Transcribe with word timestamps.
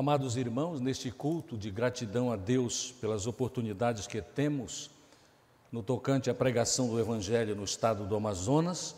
Amados 0.00 0.34
irmãos, 0.38 0.80
neste 0.80 1.10
culto 1.10 1.58
de 1.58 1.70
gratidão 1.70 2.32
a 2.32 2.36
Deus 2.36 2.90
pelas 3.02 3.26
oportunidades 3.26 4.06
que 4.06 4.22
temos 4.22 4.90
no 5.70 5.82
tocante 5.82 6.30
à 6.30 6.34
pregação 6.34 6.88
do 6.88 6.98
Evangelho 6.98 7.54
no 7.54 7.64
estado 7.64 8.06
do 8.06 8.16
Amazonas, 8.16 8.96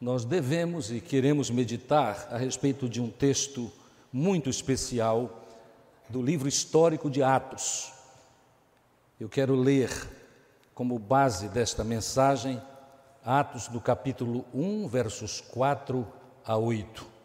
nós 0.00 0.24
devemos 0.24 0.92
e 0.92 1.00
queremos 1.00 1.50
meditar 1.50 2.28
a 2.30 2.36
respeito 2.36 2.88
de 2.88 3.00
um 3.00 3.10
texto 3.10 3.68
muito 4.12 4.48
especial 4.48 5.44
do 6.08 6.22
livro 6.22 6.48
histórico 6.48 7.10
de 7.10 7.20
Atos. 7.20 7.92
Eu 9.18 9.28
quero 9.28 9.56
ler 9.56 9.90
como 10.72 11.00
base 11.00 11.48
desta 11.48 11.82
mensagem 11.82 12.62
Atos 13.24 13.66
do 13.66 13.80
capítulo 13.80 14.44
1, 14.54 14.86
versos 14.86 15.40
4 15.40 16.06
a 16.44 16.56
8 16.56 17.17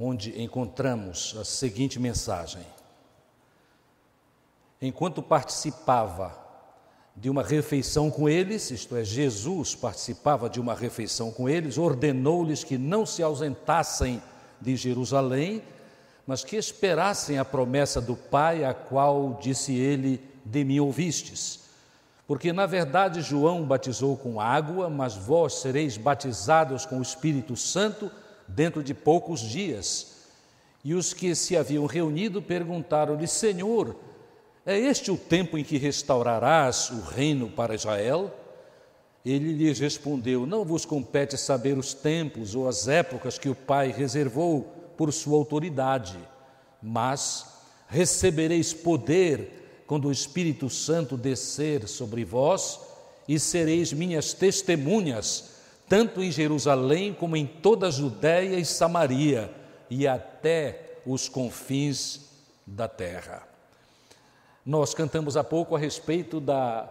onde 0.00 0.42
encontramos 0.42 1.36
a 1.38 1.44
seguinte 1.44 2.00
mensagem: 2.00 2.62
Enquanto 4.80 5.22
participava 5.22 6.34
de 7.14 7.28
uma 7.28 7.42
refeição 7.42 8.10
com 8.10 8.26
eles, 8.26 8.70
isto 8.70 8.96
é, 8.96 9.04
Jesus 9.04 9.74
participava 9.74 10.48
de 10.48 10.58
uma 10.58 10.74
refeição 10.74 11.30
com 11.30 11.46
eles, 11.46 11.76
ordenou-lhes 11.76 12.64
que 12.64 12.78
não 12.78 13.04
se 13.04 13.22
ausentassem 13.22 14.22
de 14.58 14.74
Jerusalém, 14.74 15.62
mas 16.26 16.42
que 16.42 16.56
esperassem 16.56 17.38
a 17.38 17.44
promessa 17.44 18.00
do 18.00 18.16
Pai, 18.16 18.64
a 18.64 18.72
qual 18.72 19.38
disse 19.42 19.74
ele: 19.74 20.18
De 20.46 20.64
mim 20.64 20.80
ouvistes. 20.80 21.60
Porque 22.26 22.52
na 22.52 22.64
verdade 22.64 23.20
João 23.20 23.64
batizou 23.64 24.16
com 24.16 24.40
água, 24.40 24.88
mas 24.88 25.16
vós 25.16 25.54
sereis 25.54 25.96
batizados 25.96 26.86
com 26.86 27.00
o 27.00 27.02
Espírito 27.02 27.56
Santo 27.56 28.10
dentro 28.54 28.82
de 28.82 28.94
poucos 28.94 29.40
dias. 29.40 30.18
E 30.84 30.94
os 30.94 31.12
que 31.12 31.34
se 31.34 31.56
haviam 31.56 31.86
reunido 31.86 32.40
perguntaram-lhe: 32.40 33.26
Senhor, 33.26 33.96
é 34.64 34.78
este 34.78 35.10
o 35.10 35.16
tempo 35.16 35.58
em 35.58 35.64
que 35.64 35.78
restaurarás 35.78 36.90
o 36.90 37.00
reino 37.00 37.50
para 37.50 37.74
Israel? 37.74 38.34
Ele 39.24 39.52
lhes 39.52 39.78
respondeu: 39.78 40.46
Não 40.46 40.64
vos 40.64 40.84
compete 40.84 41.36
saber 41.36 41.76
os 41.76 41.92
tempos 41.92 42.54
ou 42.54 42.68
as 42.68 42.88
épocas 42.88 43.38
que 43.38 43.48
o 43.48 43.54
Pai 43.54 43.92
reservou 43.92 44.62
por 44.96 45.12
sua 45.12 45.36
autoridade, 45.36 46.18
mas 46.82 47.46
recebereis 47.88 48.72
poder 48.72 49.84
quando 49.86 50.08
o 50.08 50.12
Espírito 50.12 50.70
Santo 50.70 51.16
descer 51.16 51.88
sobre 51.88 52.24
vós 52.24 52.78
e 53.26 53.38
sereis 53.38 53.92
minhas 53.92 54.32
testemunhas 54.32 55.59
tanto 55.90 56.22
em 56.22 56.30
Jerusalém 56.30 57.12
como 57.12 57.36
em 57.36 57.44
toda 57.44 57.88
a 57.88 57.90
Judéia 57.90 58.56
e 58.60 58.64
Samaria 58.64 59.52
e 59.90 60.06
até 60.06 61.00
os 61.04 61.28
confins 61.28 62.30
da 62.64 62.86
terra. 62.86 63.42
Nós 64.64 64.94
cantamos 64.94 65.36
há 65.36 65.42
pouco 65.42 65.74
a 65.74 65.78
respeito 65.80 66.38
da, 66.38 66.88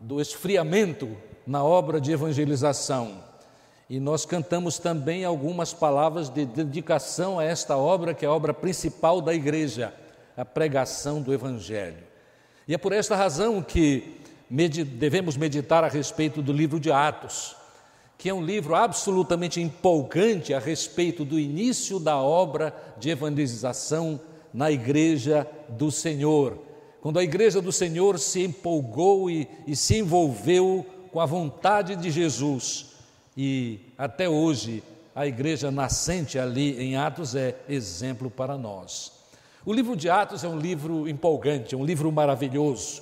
do 0.00 0.22
esfriamento 0.22 1.14
na 1.46 1.62
obra 1.62 2.00
de 2.00 2.12
evangelização 2.12 3.22
e 3.90 4.00
nós 4.00 4.24
cantamos 4.24 4.78
também 4.78 5.22
algumas 5.22 5.74
palavras 5.74 6.30
de 6.30 6.46
dedicação 6.46 7.38
a 7.38 7.44
esta 7.44 7.76
obra, 7.76 8.14
que 8.14 8.24
é 8.24 8.28
a 8.28 8.32
obra 8.32 8.54
principal 8.54 9.20
da 9.20 9.34
igreja, 9.34 9.92
a 10.34 10.46
pregação 10.46 11.20
do 11.20 11.34
Evangelho. 11.34 12.04
E 12.66 12.72
é 12.72 12.78
por 12.78 12.94
esta 12.94 13.14
razão 13.14 13.60
que 13.60 14.18
devemos 14.48 15.36
meditar 15.36 15.84
a 15.84 15.88
respeito 15.88 16.40
do 16.40 16.54
livro 16.54 16.80
de 16.80 16.90
Atos 16.90 17.59
que 18.20 18.28
é 18.28 18.34
um 18.34 18.44
livro 18.44 18.74
absolutamente 18.74 19.62
empolgante 19.62 20.52
a 20.52 20.58
respeito 20.58 21.24
do 21.24 21.40
início 21.40 21.98
da 21.98 22.18
obra 22.18 22.76
de 22.98 23.08
evangelização 23.08 24.20
na 24.52 24.70
Igreja 24.70 25.48
do 25.70 25.90
Senhor. 25.90 26.58
Quando 27.00 27.18
a 27.18 27.24
Igreja 27.24 27.62
do 27.62 27.72
Senhor 27.72 28.18
se 28.18 28.42
empolgou 28.42 29.30
e, 29.30 29.48
e 29.66 29.74
se 29.74 29.96
envolveu 29.96 30.84
com 31.10 31.18
a 31.18 31.24
vontade 31.24 31.96
de 31.96 32.10
Jesus, 32.10 32.90
e 33.34 33.80
até 33.96 34.28
hoje 34.28 34.82
a 35.14 35.26
igreja 35.26 35.70
nascente 35.70 36.38
ali 36.38 36.78
em 36.78 36.96
Atos 36.96 37.34
é 37.34 37.56
exemplo 37.70 38.30
para 38.30 38.58
nós. 38.58 39.12
O 39.64 39.72
livro 39.72 39.96
de 39.96 40.10
Atos 40.10 40.44
é 40.44 40.48
um 40.48 40.58
livro 40.58 41.08
empolgante, 41.08 41.74
é 41.74 41.78
um 41.78 41.86
livro 41.86 42.12
maravilhoso. 42.12 43.00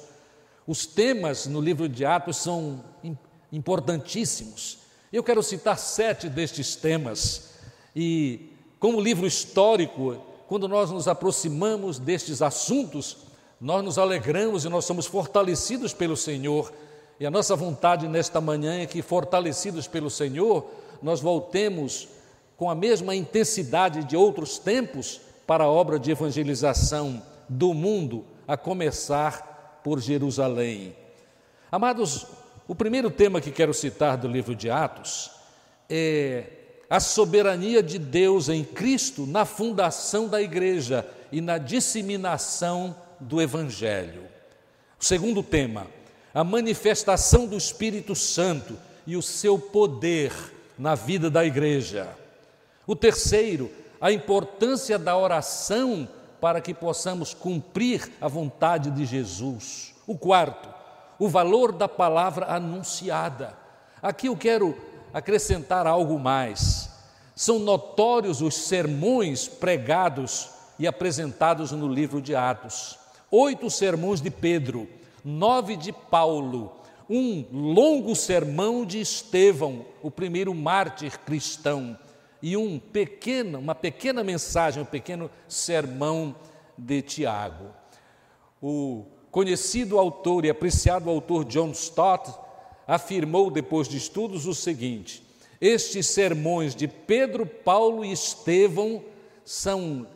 Os 0.65 0.87
temas 0.87 1.49
no 1.49 1.61
livro 1.61 1.89
de 1.89 2.05
Atos 2.05 2.37
são 2.37 2.85
importantíssimos. 3.51 4.87
Eu 5.11 5.23
quero 5.23 5.43
citar 5.43 5.79
sete 5.79 6.29
destes 6.29 6.77
temas 6.77 7.51
e, 7.97 8.51
como 8.79 9.01
livro 9.01 9.27
histórico, 9.27 10.19
quando 10.47 10.69
nós 10.69 10.91
nos 10.91 11.09
aproximamos 11.09 11.99
destes 11.99 12.43
assuntos, 12.43 13.17
nós 13.59 13.83
nos 13.83 13.99
alegramos 13.99 14.67
e 14.67 14.69
nós 14.69 14.85
somos 14.85 15.07
fortalecidos 15.07 15.95
pelo 15.95 16.15
Senhor. 16.15 16.71
E 17.19 17.25
a 17.25 17.31
nossa 17.31 17.57
vontade 17.57 18.07
nesta 18.07 18.39
manhã 18.39 18.81
é 18.81 18.87
que, 18.87 19.01
fortalecidos 19.01 19.89
pelo 19.89 20.11
Senhor, 20.11 20.67
nós 21.03 21.21
voltemos 21.21 22.09
com 22.59 22.69
a 22.69 22.75
mesma 22.75 23.15
intensidade 23.15 24.05
de 24.05 24.15
outros 24.15 24.59
tempos 24.59 25.23
para 25.47 25.65
a 25.65 25.71
obra 25.71 25.99
de 25.99 26.11
evangelização 26.11 27.23
do 27.49 27.73
mundo, 27.73 28.27
a 28.47 28.59
começar 28.59 29.81
por 29.83 30.01
Jerusalém. 30.01 30.95
Amados, 31.73 32.27
o 32.69 32.75
primeiro 32.75 33.11
tema 33.11 33.41
que 33.41 33.51
quero 33.51 33.73
citar 33.73 34.19
do 34.19 34.29
livro 34.29 34.55
de 34.55 34.71
Atos 34.71 35.31
é 35.89 36.45
a 36.91 37.01
soberania 37.01 37.83
de 37.83 37.99
Deus 37.99 38.51
em 38.51 38.63
Cristo 38.63 39.27
na 39.27 39.47
fundação 39.47 40.29
da 40.29 40.41
igreja 40.41 41.09
e 41.33 41.41
na 41.41 41.57
disseminação 41.57 42.95
do 43.19 43.41
Evangelho. 43.41 44.23
O 45.01 45.05
segundo 45.05 45.43
tema, 45.43 45.87
a 46.35 46.45
manifestação 46.45 47.47
do 47.47 47.57
Espírito 47.57 48.15
Santo 48.15 48.77
e 49.07 49.17
o 49.17 49.23
seu 49.23 49.59
poder 49.59 50.33
na 50.79 50.95
vida 50.95 51.31
da 51.31 51.47
igreja. 51.47 52.07
O 52.87 52.95
terceiro, 52.95 53.71
a 53.99 54.13
importância 54.13 54.99
da 54.99 55.17
oração 55.17 56.07
para 56.39 56.61
que 56.61 56.75
possamos 56.75 57.33
cumprir 57.33 58.11
a 58.21 58.29
vontade 58.29 58.91
de 58.91 59.07
Jesus. 59.07 59.95
O 60.07 60.17
quarto, 60.17 60.78
o 61.19 61.29
valor 61.29 61.73
da 61.73 61.89
palavra 61.89 62.47
anunciada. 62.47 63.57
Aqui 64.01 64.29
eu 64.29 64.37
quero 64.37 64.77
acrescentar 65.13 65.87
algo 65.87 66.19
mais. 66.19 66.91
São 67.35 67.59
notórios 67.59 68.41
os 68.41 68.55
sermões 68.55 69.49
pregados 69.49 70.51
e 70.79 70.87
apresentados 70.87 71.73
no 71.73 71.89
livro 71.89 72.21
de 72.21 72.35
Atos. 72.35 72.99
Oito 73.31 73.71
sermões 73.71 74.21
de 74.21 74.31
Pedro, 74.31 74.89
nove 75.25 75.77
de 75.77 75.93
Paulo, 75.93 76.73
um 77.11 77.45
longo 77.53 78.15
sermão 78.15 78.85
de 78.85 79.01
Estevão, 79.01 79.85
o 80.03 80.11
primeiro 80.11 80.55
mártir 80.55 81.19
cristão, 81.21 81.99
e 82.41 82.57
um 82.57 82.79
pequeno, 82.79 83.59
uma 83.59 83.75
pequena 83.75 84.23
mensagem, 84.23 84.83
um 84.83 84.87
pequeno 84.87 85.31
sermão 85.49 86.35
de 86.77 87.03
Tiago. 87.03 87.67
O 88.63 89.05
conhecido 89.39 90.01
autor 90.01 90.45
e 90.45 90.51
apreciado 90.51 91.09
autor 91.09 91.45
John 91.45 91.71
Stott 91.71 92.29
afirmou, 92.89 93.53
depois 93.53 93.87
de 93.87 93.97
estudos, 93.97 94.47
o 94.47 94.53
seguinte: 94.53 95.23
estes 95.61 96.09
sermões 96.09 96.75
de 96.75 96.89
Pedro, 96.89 97.47
Paulo 97.47 98.05
e 98.05 98.11
Estevão 98.11 99.01
são 99.45 100.09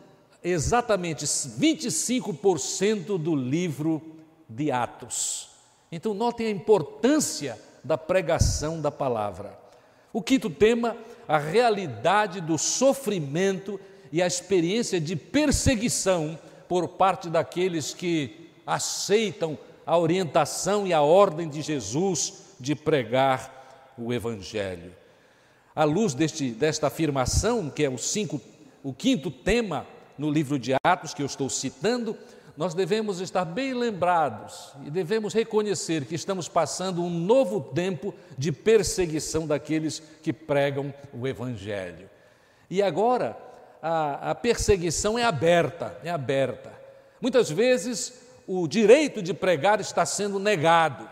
exatamente 0.43 1.23
25% 1.23 3.17
do 3.17 3.33
livro 3.33 4.01
de 4.49 4.69
Atos. 4.73 5.47
Então, 5.89 6.13
notem 6.13 6.47
a 6.47 6.51
importância 6.51 7.57
da 7.81 7.97
pregação 7.97 8.81
da 8.81 8.91
palavra. 8.91 9.57
O 10.11 10.21
quinto 10.21 10.49
tema, 10.49 10.97
a 11.29 11.37
realidade 11.37 12.41
do 12.41 12.57
sofrimento 12.57 13.79
e 14.11 14.21
a 14.21 14.27
experiência 14.27 14.99
de 14.99 15.15
perseguição 15.15 16.37
por 16.67 16.89
parte 16.89 17.29
daqueles 17.29 17.93
que 17.93 18.42
aceitam 18.65 19.57
a 19.85 19.97
orientação 19.97 20.87
e 20.87 20.93
a 20.93 21.01
ordem 21.01 21.49
de 21.49 21.61
Jesus 21.61 22.55
de 22.59 22.75
pregar 22.75 23.93
o 23.97 24.13
Evangelho. 24.13 24.93
À 25.75 25.83
luz 25.83 26.13
deste, 26.13 26.51
desta 26.51 26.87
afirmação, 26.87 27.69
que 27.69 27.83
é 27.83 27.89
o, 27.89 27.97
cinco, 27.97 28.39
o 28.83 28.93
quinto 28.93 29.29
tema 29.29 29.85
no 30.17 30.29
livro 30.31 30.59
de 30.59 30.73
Atos 30.83 31.13
que 31.13 31.21
eu 31.21 31.25
estou 31.25 31.49
citando, 31.49 32.15
nós 32.55 32.75
devemos 32.75 33.19
estar 33.19 33.45
bem 33.45 33.73
lembrados 33.73 34.73
e 34.85 34.91
devemos 34.91 35.33
reconhecer 35.33 36.05
que 36.05 36.13
estamos 36.13 36.47
passando 36.47 37.03
um 37.03 37.09
novo 37.09 37.59
tempo 37.59 38.13
de 38.37 38.51
perseguição 38.51 39.47
daqueles 39.47 39.99
que 40.21 40.31
pregam 40.31 40.93
o 41.11 41.27
Evangelho. 41.27 42.07
E 42.69 42.81
agora 42.81 43.35
a, 43.81 44.31
a 44.31 44.35
perseguição 44.35 45.17
é 45.17 45.23
aberta, 45.23 45.97
é 46.03 46.11
aberta. 46.11 46.71
Muitas 47.19 47.49
vezes 47.49 48.22
o 48.47 48.67
direito 48.67 49.21
de 49.21 49.33
pregar 49.33 49.79
está 49.79 50.05
sendo 50.05 50.39
negado. 50.39 51.09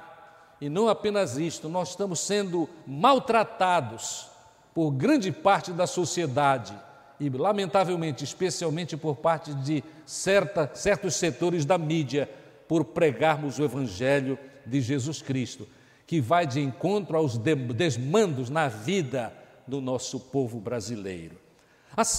E 0.59 0.69
não 0.69 0.87
apenas 0.87 1.37
isto, 1.37 1.67
nós 1.67 1.89
estamos 1.89 2.19
sendo 2.19 2.69
maltratados 2.85 4.27
por 4.73 4.91
grande 4.91 5.31
parte 5.31 5.71
da 5.71 5.87
sociedade 5.87 6.77
e, 7.19 7.29
lamentavelmente, 7.29 8.23
especialmente 8.23 8.95
por 8.97 9.15
parte 9.15 9.53
de 9.53 9.83
certa, 10.05 10.69
certos 10.73 11.15
setores 11.15 11.65
da 11.65 11.77
mídia, 11.77 12.29
por 12.67 12.85
pregarmos 12.85 13.59
o 13.59 13.63
Evangelho 13.63 14.37
de 14.65 14.81
Jesus 14.81 15.21
Cristo, 15.21 15.67
que 16.07 16.21
vai 16.21 16.47
de 16.47 16.59
encontro 16.59 17.17
aos 17.17 17.37
desmandos 17.37 18.49
na 18.49 18.67
vida 18.67 19.33
do 19.67 19.81
nosso 19.81 20.19
povo 20.19 20.59
brasileiro. 20.59 21.37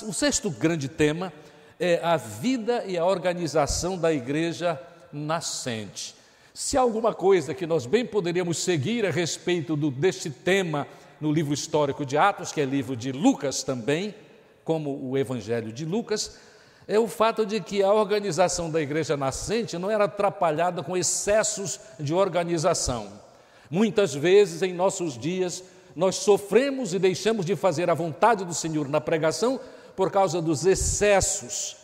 O 0.07 0.13
sexto 0.13 0.51
grande 0.51 0.89
tema 0.89 1.33
é 1.81 2.01
a 2.03 2.17
vida 2.17 2.85
e 2.85 2.97
a 2.99 3.05
organização 3.05 3.97
da 3.97 4.13
igreja 4.13 4.81
nascente. 5.13 6.15
Se 6.55 6.77
alguma 6.77 7.15
coisa 7.15 7.55
que 7.55 7.67
nós 7.67 7.87
bem 7.87 8.05
poderíamos 8.05 8.59
seguir 8.59 9.07
a 9.07 9.11
respeito 9.11 9.75
do, 9.75 9.91
deste 9.91 10.29
tema 10.29 10.87
no 11.21 11.33
livro 11.33 11.55
histórico 11.55 12.05
de 12.05 12.19
Atos, 12.19 12.53
que 12.53 12.61
é 12.61 12.65
livro 12.65 12.95
de 12.95 13.13
Lucas 13.13 13.63
também, 13.63 14.15
como 14.65 15.09
o 15.09 15.17
Evangelho 15.17 15.73
de 15.73 15.85
Lucas, 15.85 16.39
é 16.87 16.99
o 16.99 17.09
fato 17.09 17.47
de 17.47 17.61
que 17.61 17.83
a 17.83 17.93
organização 17.93 18.71
da 18.71 18.81
igreja 18.81 19.17
nascente 19.17 19.79
não 19.79 19.91
era 19.91 20.05
atrapalhada 20.05 20.83
com 20.83 20.97
excessos 20.97 21.81
de 21.99 22.13
organização. 22.13 23.21
Muitas 23.71 24.15
vezes 24.15 24.63
em 24.63 24.73
nossos 24.73 25.17
dias 25.17 25.63
nós 25.95 26.17
sofremos 26.17 26.93
e 26.93 26.99
deixamos 26.99 27.47
de 27.47 27.55
fazer 27.57 27.89
a 27.89 27.95
vontade 27.95 28.45
do 28.45 28.53
Senhor 28.55 28.89
na 28.89 29.01
pregação 29.01 29.61
por 29.95 30.11
causa 30.11 30.43
dos 30.43 30.67
excessos, 30.67 31.77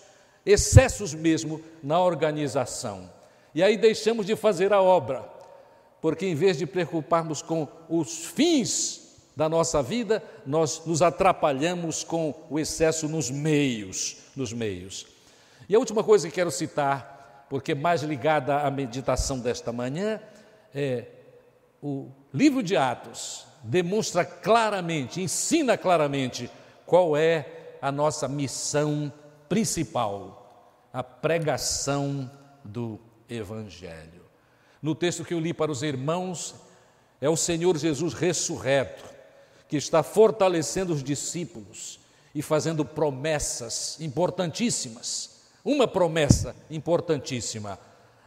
excessos 0.44 1.14
mesmo 1.14 1.62
na 1.82 2.00
organização. 2.00 3.18
E 3.54 3.62
aí 3.62 3.76
deixamos 3.76 4.26
de 4.26 4.36
fazer 4.36 4.72
a 4.72 4.80
obra, 4.80 5.28
porque 6.00 6.26
em 6.26 6.34
vez 6.34 6.58
de 6.58 6.66
preocuparmos 6.66 7.42
com 7.42 7.66
os 7.88 8.24
fins 8.26 9.08
da 9.34 9.48
nossa 9.48 9.82
vida, 9.82 10.22
nós 10.44 10.84
nos 10.84 11.00
atrapalhamos 11.00 12.02
com 12.02 12.34
o 12.50 12.58
excesso 12.58 13.08
nos 13.08 13.30
meios, 13.30 14.16
nos 14.34 14.52
meios. 14.52 15.06
E 15.68 15.74
a 15.74 15.78
última 15.78 16.02
coisa 16.02 16.28
que 16.28 16.34
quero 16.34 16.50
citar, 16.50 17.46
porque 17.48 17.74
mais 17.74 18.02
ligada 18.02 18.60
à 18.60 18.70
meditação 18.70 19.38
desta 19.38 19.72
manhã, 19.72 20.20
é 20.74 21.06
o 21.82 22.10
livro 22.32 22.62
de 22.62 22.76
Atos 22.76 23.46
demonstra 23.62 24.24
claramente, 24.24 25.20
ensina 25.20 25.76
claramente 25.76 26.50
qual 26.86 27.16
é 27.16 27.76
a 27.80 27.92
nossa 27.92 28.26
missão 28.26 29.12
principal, 29.48 30.88
a 30.92 31.02
pregação 31.02 32.30
do 32.64 32.98
evangelho. 33.28 34.22
No 34.80 34.94
texto 34.94 35.25
que 35.25 35.34
eu 35.34 35.40
li 35.40 35.52
para 35.52 35.72
os 35.72 35.82
irmãos, 35.82 36.54
é 37.20 37.28
o 37.28 37.36
Senhor 37.36 37.76
Jesus 37.76 38.14
ressurreto 38.14 39.04
que 39.69 39.76
está 39.76 40.02
fortalecendo 40.02 40.92
os 40.92 41.02
discípulos 41.02 42.00
e 42.34 42.40
fazendo 42.40 42.84
promessas 42.84 44.00
importantíssimas. 44.00 45.42
Uma 45.64 45.86
promessa 45.86 46.56
importantíssima. 46.70 47.78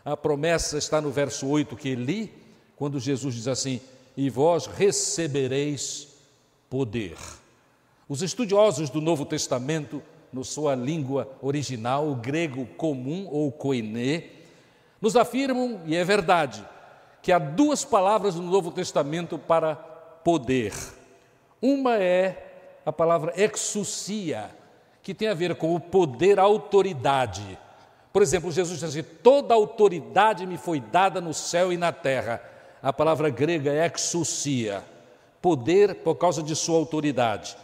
A 0.04 0.16
promessa 0.16 0.78
está 0.78 1.02
no 1.02 1.12
verso 1.12 1.48
8 1.48 1.76
que 1.76 1.96
li, 1.96 2.32
quando 2.76 3.00
Jesus 3.00 3.34
diz 3.34 3.48
assim: 3.48 3.80
E 4.16 4.30
vós 4.30 4.66
recebereis 4.68 6.10
poder. 6.70 7.18
Os 8.08 8.22
estudiosos 8.22 8.90
do 8.90 9.00
Novo 9.00 9.26
Testamento, 9.26 10.02
na 10.34 10.44
sua 10.44 10.76
língua 10.76 11.32
original, 11.42 12.10
o 12.10 12.16
grego 12.16 12.66
comum 12.78 13.28
ou 13.32 13.52
koiné, 13.52 14.41
nos 15.02 15.16
afirmam, 15.16 15.82
e 15.86 15.96
é 15.96 16.04
verdade, 16.04 16.64
que 17.22 17.32
há 17.32 17.40
duas 17.40 17.84
palavras 17.84 18.36
no 18.36 18.44
Novo 18.44 18.72
Testamento 18.72 19.38
para 19.38 19.76
poder. 19.76 20.74
Uma 21.62 21.98
é 21.98 22.80
a 22.86 22.92
palavra 22.92 23.34
exousia, 23.36 24.50
que 25.02 25.14
tem 25.14 25.28
a 25.28 25.34
ver 25.34 25.56
com 25.56 25.76
o 25.76 25.80
poder, 25.80 26.40
a 26.40 26.44
autoridade. 26.44 27.58
Por 28.14 28.22
exemplo, 28.22 28.52
Jesus 28.52 28.80
diz 28.80 28.90
assim: 28.90 29.04
toda 29.24 29.54
autoridade 29.54 30.46
me 30.46 30.58
foi 30.58 30.80
dada 30.80 31.20
no 31.20 31.34
céu 31.34 31.72
e 31.74 31.78
na 31.78 31.92
terra. 31.92 32.42
A 32.82 32.92
palavra 32.92 33.30
grega 33.30 33.72
é 33.72 33.92
exousia, 33.94 34.84
poder 35.42 35.96
por 35.96 36.16
causa 36.16 36.42
de 36.42 36.56
sua 36.56 36.78
autoridade. 36.78 37.56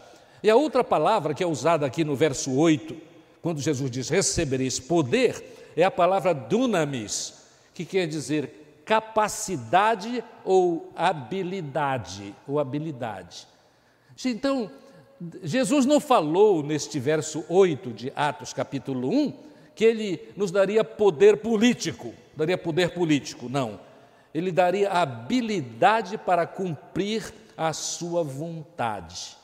E 0.43 0.49
a 0.49 0.55
outra 0.55 0.83
palavra 0.83 1.33
que 1.33 1.43
é 1.43 1.47
usada 1.47 1.85
aqui 1.85 2.03
no 2.03 2.15
verso 2.15 2.55
8, 2.55 2.95
quando 3.41 3.59
Jesus 3.59 3.89
diz 3.89 4.09
recebereis 4.09 4.79
poder, 4.79 5.56
é 5.77 5.83
a 5.83 5.91
palavra 5.91 6.33
dunamis, 6.33 7.35
que 7.71 7.85
quer 7.85 8.07
dizer 8.07 8.81
capacidade 8.83 10.23
ou 10.43 10.91
habilidade, 10.95 12.33
ou 12.47 12.59
habilidade. 12.59 13.47
Então, 14.25 14.71
Jesus 15.43 15.85
não 15.85 15.99
falou 15.99 16.63
neste 16.63 16.99
verso 16.99 17.45
8 17.47 17.93
de 17.93 18.11
Atos, 18.15 18.53
capítulo 18.53 19.09
1, 19.09 19.33
que 19.75 19.85
ele 19.85 20.33
nos 20.35 20.49
daria 20.49 20.83
poder 20.83 21.37
político, 21.37 22.11
daria 22.35 22.57
poder 22.57 22.95
político, 22.95 23.47
não. 23.47 23.79
Ele 24.33 24.51
daria 24.51 24.89
habilidade 24.89 26.17
para 26.17 26.47
cumprir 26.47 27.31
a 27.55 27.71
sua 27.71 28.23
vontade. 28.23 29.37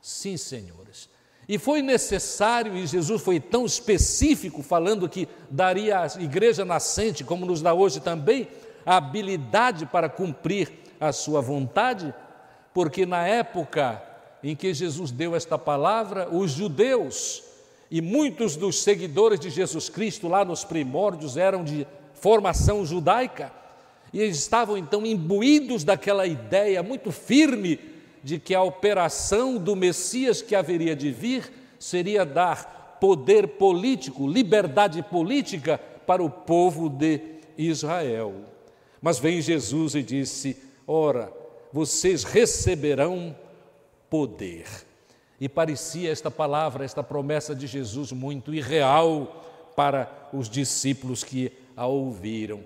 Sim, 0.00 0.36
senhores. 0.36 1.08
E 1.48 1.58
foi 1.58 1.80
necessário, 1.80 2.76
e 2.76 2.86
Jesus 2.86 3.22
foi 3.22 3.38
tão 3.38 3.64
específico, 3.64 4.62
falando 4.62 5.08
que 5.08 5.28
daria 5.48 6.00
à 6.00 6.06
igreja 6.20 6.64
nascente, 6.64 7.22
como 7.22 7.46
nos 7.46 7.62
dá 7.62 7.72
hoje 7.72 8.00
também, 8.00 8.48
a 8.84 8.96
habilidade 8.96 9.86
para 9.86 10.08
cumprir 10.08 10.72
a 11.00 11.12
sua 11.12 11.40
vontade, 11.40 12.12
porque 12.74 13.06
na 13.06 13.26
época 13.26 14.02
em 14.42 14.54
que 14.54 14.72
Jesus 14.72 15.10
deu 15.10 15.34
esta 15.34 15.58
palavra, 15.58 16.28
os 16.30 16.52
judeus 16.52 17.42
e 17.90 18.00
muitos 18.00 18.56
dos 18.56 18.82
seguidores 18.82 19.38
de 19.40 19.50
Jesus 19.50 19.88
Cristo 19.88 20.28
lá 20.28 20.44
nos 20.44 20.64
primórdios 20.64 21.36
eram 21.36 21.64
de 21.64 21.86
formação 22.14 22.84
judaica 22.84 23.52
e 24.12 24.22
estavam 24.22 24.76
então 24.76 25.04
imbuídos 25.04 25.84
daquela 25.84 26.26
ideia 26.26 26.82
muito 26.82 27.12
firme 27.12 27.78
de 28.26 28.40
que 28.40 28.56
a 28.56 28.62
operação 28.64 29.56
do 29.56 29.76
Messias 29.76 30.42
que 30.42 30.56
haveria 30.56 30.96
de 30.96 31.12
vir 31.12 31.48
seria 31.78 32.26
dar 32.26 32.96
poder 33.00 33.46
político, 33.50 34.26
liberdade 34.26 35.00
política 35.00 35.78
para 36.04 36.24
o 36.24 36.28
povo 36.28 36.88
de 36.88 37.20
Israel. 37.56 38.34
Mas 39.00 39.20
vem 39.20 39.40
Jesus 39.40 39.94
e 39.94 40.02
disse: 40.02 40.56
Ora, 40.88 41.32
vocês 41.72 42.24
receberão 42.24 43.32
poder. 44.10 44.66
E 45.40 45.48
parecia 45.48 46.10
esta 46.10 46.28
palavra, 46.28 46.84
esta 46.84 47.04
promessa 47.04 47.54
de 47.54 47.68
Jesus 47.68 48.10
muito 48.10 48.52
irreal 48.52 49.70
para 49.76 50.28
os 50.32 50.50
discípulos 50.50 51.22
que 51.22 51.52
a 51.76 51.86
ouviram. 51.86 52.58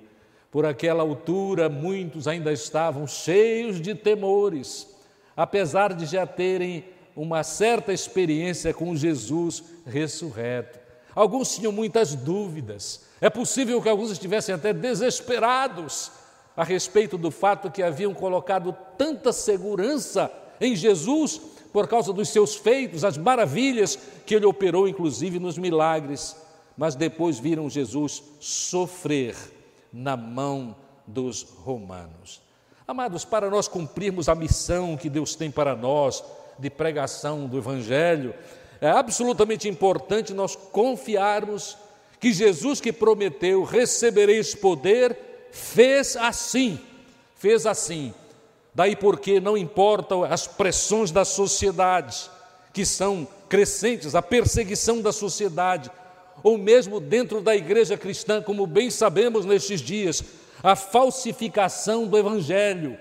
Por 0.50 0.64
aquela 0.64 1.02
altura, 1.02 1.68
muitos 1.68 2.26
ainda 2.26 2.50
estavam 2.50 3.06
cheios 3.06 3.78
de 3.78 3.94
temores, 3.94 4.89
apesar 5.36 5.94
de 5.94 6.06
já 6.06 6.26
terem 6.26 6.84
uma 7.16 7.42
certa 7.42 7.92
experiência 7.92 8.72
com 8.72 8.96
Jesus 8.96 9.64
ressurreto. 9.86 10.78
Alguns 11.14 11.56
tinham 11.56 11.72
muitas 11.72 12.14
dúvidas. 12.14 13.06
É 13.20 13.28
possível 13.28 13.82
que 13.82 13.88
alguns 13.88 14.10
estivessem 14.10 14.54
até 14.54 14.72
desesperados 14.72 16.10
a 16.56 16.64
respeito 16.64 17.18
do 17.18 17.30
fato 17.30 17.70
que 17.70 17.82
haviam 17.82 18.14
colocado 18.14 18.76
tanta 18.96 19.32
segurança 19.32 20.30
em 20.60 20.76
Jesus 20.76 21.40
por 21.72 21.88
causa 21.88 22.12
dos 22.12 22.28
seus 22.28 22.56
feitos, 22.56 23.04
as 23.04 23.16
maravilhas 23.16 23.98
que 24.26 24.34
ele 24.34 24.46
operou, 24.46 24.88
inclusive 24.88 25.38
nos 25.38 25.56
milagres, 25.56 26.36
mas 26.76 26.94
depois 26.94 27.38
viram 27.38 27.70
Jesus 27.70 28.22
sofrer 28.40 29.36
na 29.92 30.16
mão 30.16 30.76
dos 31.06 31.42
romanos. 31.42 32.42
Amados, 32.90 33.24
para 33.24 33.48
nós 33.48 33.68
cumprirmos 33.68 34.28
a 34.28 34.34
missão 34.34 34.96
que 34.96 35.08
Deus 35.08 35.36
tem 35.36 35.48
para 35.48 35.76
nós 35.76 36.24
de 36.58 36.68
pregação 36.68 37.46
do 37.46 37.56
Evangelho, 37.56 38.34
é 38.80 38.90
absolutamente 38.90 39.68
importante 39.68 40.34
nós 40.34 40.56
confiarmos 40.56 41.76
que 42.18 42.32
Jesus 42.32 42.80
que 42.80 42.92
prometeu 42.92 43.62
recebereis 43.62 44.56
poder, 44.56 45.16
fez 45.52 46.16
assim, 46.16 46.80
fez 47.36 47.64
assim, 47.64 48.12
Daí 48.74 48.96
porque 48.96 49.38
não 49.38 49.56
importam 49.56 50.24
as 50.24 50.48
pressões 50.48 51.12
da 51.12 51.24
sociedade, 51.24 52.28
que 52.72 52.84
são 52.84 53.24
crescentes, 53.48 54.16
a 54.16 54.22
perseguição 54.22 55.00
da 55.00 55.12
sociedade, 55.12 55.88
ou 56.42 56.58
mesmo 56.58 56.98
dentro 56.98 57.40
da 57.40 57.54
igreja 57.54 57.96
cristã, 57.96 58.42
como 58.42 58.66
bem 58.66 58.90
sabemos 58.90 59.44
nestes 59.44 59.80
dias, 59.80 60.24
a 60.62 60.76
falsificação 60.76 62.06
do 62.06 62.18
Evangelho, 62.18 62.98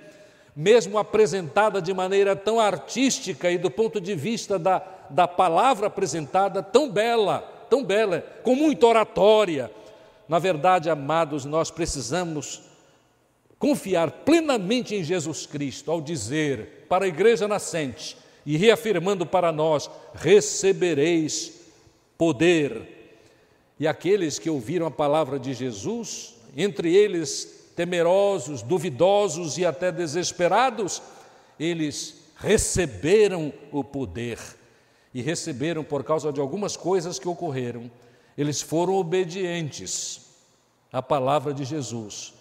mesmo 0.56 0.98
apresentada 0.98 1.82
de 1.82 1.94
maneira 1.94 2.36
tão 2.36 2.60
artística 2.60 3.50
e 3.51 3.58
do 3.58 3.70
ponto 3.70 4.00
de 4.00 4.16
vista 4.16 4.58
da, 4.58 4.82
da 5.10 5.28
palavra 5.28 5.88
apresentada, 5.88 6.62
tão 6.62 6.89
bela, 6.89 7.39
tão 7.70 7.84
bela, 7.84 8.22
com 8.44 8.56
muita 8.56 8.88
oratória. 8.88 9.72
Na 10.28 10.39
verdade, 10.39 10.89
amados, 10.89 11.46
nós 11.46 11.72
precisamos 11.72 12.62
confiar 13.58 14.10
plenamente 14.12 14.96
em 14.96 15.04
Jesus 15.04 15.46
Cristo 15.46 15.92
ao 15.92 16.01
dizer 16.01 16.86
para 16.88 17.06
a 17.06 17.08
igreja 17.08 17.48
nascente 17.48 18.18
e 18.46 18.58
reafirmando 18.58 19.25
para 19.25 19.51
nós: 19.51 19.89
recebereis 20.13 21.60
poder. 22.18 22.98
E 23.80 23.88
aqueles 23.88 24.38
que 24.38 24.50
ouviram 24.50 24.86
a 24.86 24.92
palavra 24.92 25.39
de 25.39 25.54
Jesus, 25.54 26.36
entre 26.56 26.96
eles 26.96 27.72
temerosos, 27.75 28.62
duvidosos 28.62 29.58
e 29.58 29.65
até 29.65 29.91
desesperados, 29.91 31.01
eles 31.60 32.15
receberam 32.36 33.53
o 33.72 33.84
poder. 33.84 34.39
E 35.13 35.22
receberam 35.22 35.84
por 35.84 36.03
causa 36.03 36.32
de 36.32 36.39
algumas 36.39 36.77
coisas 36.77 37.18
que 37.18 37.27
ocorreram. 37.27 37.89
Eles 38.38 38.62
foram 38.62 38.94
obedientes 38.94 40.27
à 40.94 41.01
palavra 41.01 41.53
de 41.53 41.65
Jesus. 41.65 42.34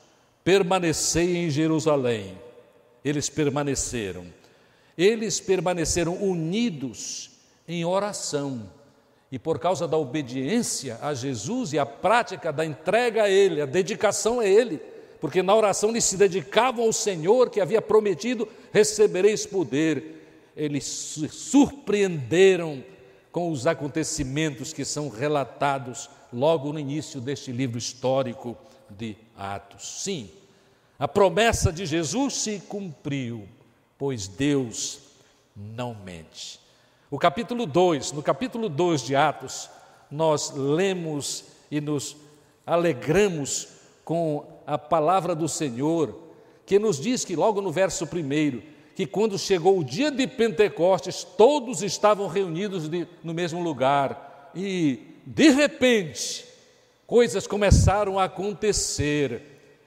Permanecei 0.44 1.36
em 1.36 1.50
Jerusalém. 1.50 2.38
Eles 3.04 3.28
permaneceram. 3.28 4.26
Eles 4.96 5.40
permaneceram 5.40 6.14
unidos 6.22 7.30
em 7.66 7.84
oração. 7.84 8.70
E 9.30 9.38
por 9.38 9.58
causa 9.58 9.86
da 9.86 9.96
obediência 9.96 10.98
a 11.02 11.12
Jesus 11.12 11.72
e 11.72 11.78
a 11.78 11.84
prática 11.84 12.52
da 12.52 12.64
entrega 12.64 13.24
a 13.24 13.30
Ele, 13.30 13.60
a 13.60 13.66
dedicação 13.66 14.40
a 14.40 14.46
Ele, 14.46 14.80
porque 15.20 15.42
na 15.42 15.54
oração 15.54 15.90
eles 15.90 16.04
se 16.04 16.16
dedicavam 16.16 16.84
ao 16.84 16.92
Senhor 16.92 17.50
que 17.50 17.60
havia 17.60 17.82
prometido: 17.82 18.48
recebereis 18.72 19.44
poder. 19.44 20.16
Eles 20.56 20.84
se 20.84 21.28
surpreenderam 21.28 22.82
com 23.30 23.50
os 23.50 23.66
acontecimentos 23.66 24.72
que 24.72 24.84
são 24.84 25.08
relatados 25.08 26.10
logo 26.32 26.72
no 26.72 26.78
início 26.78 27.20
deste 27.20 27.52
livro 27.52 27.78
histórico 27.78 28.56
de 28.90 29.16
Atos. 29.36 30.02
Sim, 30.02 30.30
a 30.98 31.06
promessa 31.06 31.72
de 31.72 31.86
Jesus 31.86 32.34
se 32.34 32.60
cumpriu, 32.68 33.46
pois 33.96 34.26
Deus 34.26 35.00
não 35.54 35.94
mente. 35.94 36.58
O 37.10 37.18
capítulo 37.18 37.64
2, 37.64 38.12
no 38.12 38.22
capítulo 38.22 38.68
2 38.68 39.00
de 39.00 39.16
Atos, 39.16 39.70
nós 40.10 40.50
lemos 40.50 41.44
e 41.70 41.80
nos 41.80 42.14
alegramos 42.66 43.68
com 44.04 44.44
a 44.66 44.76
palavra 44.76 45.34
do 45.34 45.48
Senhor, 45.48 46.14
que 46.66 46.78
nos 46.78 47.00
diz 47.00 47.24
que, 47.24 47.34
logo 47.34 47.62
no 47.62 47.72
verso 47.72 48.04
1, 48.04 48.60
que 48.94 49.06
quando 49.06 49.38
chegou 49.38 49.78
o 49.78 49.84
dia 49.84 50.10
de 50.10 50.26
Pentecostes, 50.26 51.24
todos 51.24 51.82
estavam 51.82 52.26
reunidos 52.28 52.90
de, 52.90 53.08
no 53.24 53.32
mesmo 53.32 53.62
lugar 53.62 54.50
e, 54.54 55.14
de 55.24 55.48
repente, 55.48 56.44
coisas 57.06 57.46
começaram 57.46 58.18
a 58.18 58.24
acontecer 58.24 59.40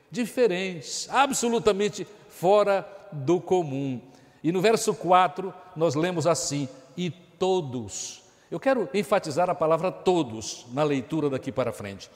diferentes, 0.09 1.07
absolutamente 1.11 2.07
fora 2.29 2.87
do 3.11 3.39
comum. 3.39 4.01
E 4.43 4.51
no 4.51 4.59
verso 4.59 4.95
4 4.95 5.53
nós 5.75 5.93
lemos 5.93 6.25
assim: 6.25 6.67
e 6.95 7.09
todos. 7.09 8.21
Eu 8.49 8.59
quero 8.59 8.89
enfatizar 8.93 9.49
a 9.49 9.55
palavra 9.55 9.91
todos 9.91 10.65
na 10.73 10.83
leitura 10.83 11.29
daqui 11.29 11.51
para 11.51 11.71
frente. 11.71 12.09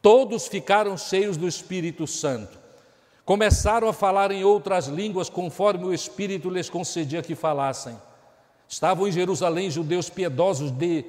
Todos 0.00 0.46
ficaram 0.46 0.96
cheios 0.96 1.36
do 1.36 1.46
Espírito 1.46 2.06
Santo. 2.06 2.58
Começaram 3.24 3.88
a 3.88 3.92
falar 3.92 4.32
em 4.32 4.44
outras 4.44 4.86
línguas 4.86 5.28
conforme 5.28 5.84
o 5.84 5.94
Espírito 5.94 6.50
lhes 6.50 6.68
concedia 6.68 7.22
que 7.22 7.34
falassem. 7.34 7.96
Estavam 8.68 9.06
em 9.06 9.12
Jerusalém 9.12 9.70
judeus 9.70 10.08
piedosos 10.08 10.70
de 10.70 11.04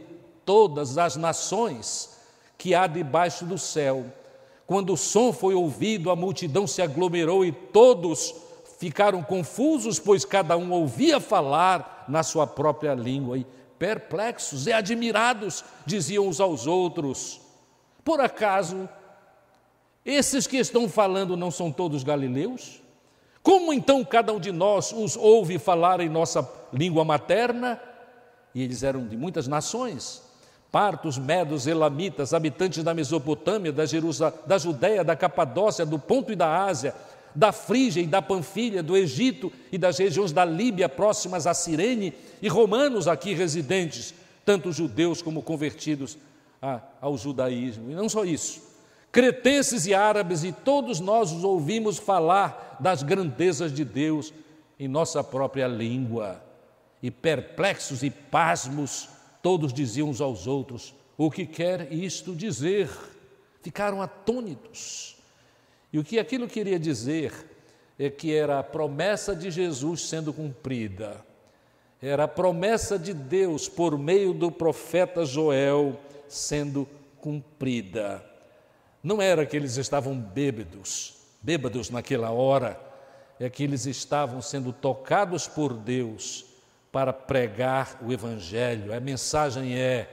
todas 0.45 0.97
as 0.97 1.15
nações 1.15 2.17
que 2.57 2.75
há 2.75 2.85
debaixo 2.85 3.45
do 3.45 3.57
céu. 3.57 4.05
Quando 4.67 4.93
o 4.93 4.97
som 4.97 5.33
foi 5.33 5.53
ouvido, 5.53 6.11
a 6.11 6.15
multidão 6.15 6.67
se 6.67 6.81
aglomerou 6.81 7.45
e 7.45 7.51
todos 7.51 8.33
ficaram 8.79 9.23
confusos, 9.23 9.99
pois 9.99 10.25
cada 10.25 10.57
um 10.57 10.71
ouvia 10.71 11.19
falar 11.19 11.92
na 12.07 12.23
sua 12.23 12.45
própria 12.47 12.93
língua, 12.93 13.37
e 13.37 13.45
perplexos 13.77 14.67
e 14.67 14.71
admirados 14.71 15.63
diziam 15.85 16.27
uns 16.27 16.39
aos 16.39 16.67
outros: 16.67 17.41
Por 18.03 18.21
acaso 18.21 18.87
esses 20.05 20.47
que 20.47 20.57
estão 20.57 20.89
falando 20.89 21.37
não 21.37 21.51
são 21.51 21.71
todos 21.71 22.03
galileus? 22.03 22.81
Como 23.41 23.73
então 23.73 24.05
cada 24.05 24.31
um 24.31 24.39
de 24.39 24.51
nós 24.51 24.93
os 24.93 25.17
ouve 25.17 25.59
falar 25.59 25.99
em 25.99 26.07
nossa 26.07 26.49
língua 26.71 27.03
materna? 27.03 27.79
E 28.55 28.63
eles 28.63 28.83
eram 28.83 29.05
de 29.05 29.17
muitas 29.17 29.47
nações, 29.47 30.21
partos, 30.71 31.17
medos, 31.17 31.67
elamitas, 31.67 32.33
habitantes 32.33 32.83
da 32.83 32.93
Mesopotâmia, 32.93 33.71
da, 33.71 33.85
Jerusa, 33.85 34.33
da 34.45 34.57
Judéia, 34.57 35.03
da 35.03 35.15
Capadócia, 35.15 35.85
do 35.85 35.99
Ponto 35.99 36.31
e 36.31 36.35
da 36.35 36.63
Ásia, 36.63 36.95
da 37.35 37.51
Frígia 37.51 38.01
e 38.01 38.07
da 38.07 38.21
Panfilha, 38.21 38.83
do 38.83 38.95
Egito 38.95 39.51
e 39.71 39.77
das 39.77 39.97
regiões 39.97 40.31
da 40.31 40.45
Líbia 40.45 40.87
próximas 40.87 41.47
a 41.47 41.53
Cirene, 41.53 42.13
e 42.41 42.47
romanos 42.47 43.07
aqui 43.07 43.33
residentes, 43.33 44.13
tanto 44.45 44.71
judeus 44.71 45.21
como 45.21 45.41
convertidos 45.41 46.17
ao 47.01 47.17
judaísmo. 47.17 47.91
E 47.91 47.95
não 47.95 48.07
só 48.07 48.23
isso, 48.23 48.61
cretenses 49.11 49.85
e 49.85 49.93
árabes, 49.93 50.43
e 50.43 50.51
todos 50.51 50.99
nós 50.99 51.31
os 51.31 51.43
ouvimos 51.43 51.97
falar 51.97 52.77
das 52.79 53.03
grandezas 53.03 53.71
de 53.73 53.83
Deus 53.83 54.33
em 54.79 54.87
nossa 54.87 55.23
própria 55.23 55.67
língua. 55.67 56.43
E 57.01 57.11
perplexos 57.11 58.01
e 58.01 58.09
pasmos, 58.09 59.09
todos 59.41 59.73
diziam 59.73 60.09
uns 60.09 60.21
aos 60.21 60.47
outros: 60.47 60.93
O 61.17 61.29
que 61.29 61.45
quer 61.45 61.91
isto 61.91 62.33
dizer? 62.33 62.89
Ficaram 63.61 64.01
atônitos. 64.01 65.12
E 65.93 65.99
o 65.99 66.03
que 66.03 66.17
aquilo 66.17 66.47
queria 66.47 66.79
dizer 66.79 67.31
é 67.99 68.09
que 68.09 68.33
era 68.33 68.57
a 68.57 68.63
promessa 68.63 69.35
de 69.35 69.51
Jesus 69.51 70.09
sendo 70.09 70.33
cumprida, 70.33 71.23
era 72.01 72.23
a 72.23 72.27
promessa 72.27 72.97
de 72.97 73.13
Deus 73.13 73.69
por 73.69 73.97
meio 73.97 74.33
do 74.33 74.51
profeta 74.51 75.23
Joel 75.23 75.97
sendo 76.27 76.85
cumprida. 77.21 78.25
Não 79.01 79.21
era 79.21 79.45
que 79.45 79.55
eles 79.55 79.77
estavam 79.77 80.17
bêbados, 80.17 81.13
bêbados 81.41 81.89
naquela 81.89 82.31
hora, 82.31 82.77
é 83.39 83.49
que 83.49 83.63
eles 83.63 83.85
estavam 83.85 84.41
sendo 84.41 84.73
tocados 84.73 85.47
por 85.47 85.73
Deus 85.73 86.45
para 86.91 87.13
pregar 87.13 87.99
o 88.05 88.11
Evangelho. 88.11 88.93
A 88.93 88.99
mensagem 88.99 89.77
é 89.77 90.09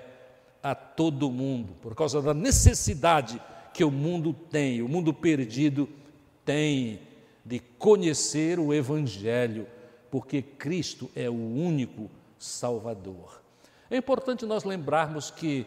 a 0.63 0.75
todo 0.75 1.31
mundo, 1.31 1.75
por 1.81 1.95
causa 1.95 2.21
da 2.21 2.35
necessidade 2.35 3.41
que 3.73 3.85
o 3.85 3.91
mundo 3.91 4.33
tem, 4.33 4.83
o 4.83 4.89
mundo 4.89 5.13
perdido 5.13 5.89
tem 6.45 7.01
de 7.45 7.59
conhecer 7.79 8.59
o 8.59 8.75
Evangelho, 8.75 9.67
porque 10.11 10.43
Cristo 10.43 11.11
é 11.15 11.29
o 11.29 11.35
único 11.35 12.11
Salvador. 12.39 13.41
É 13.91 13.97
importante 13.97 14.47
nós 14.47 14.65
lembrarmos 14.65 15.31
que 15.31 15.67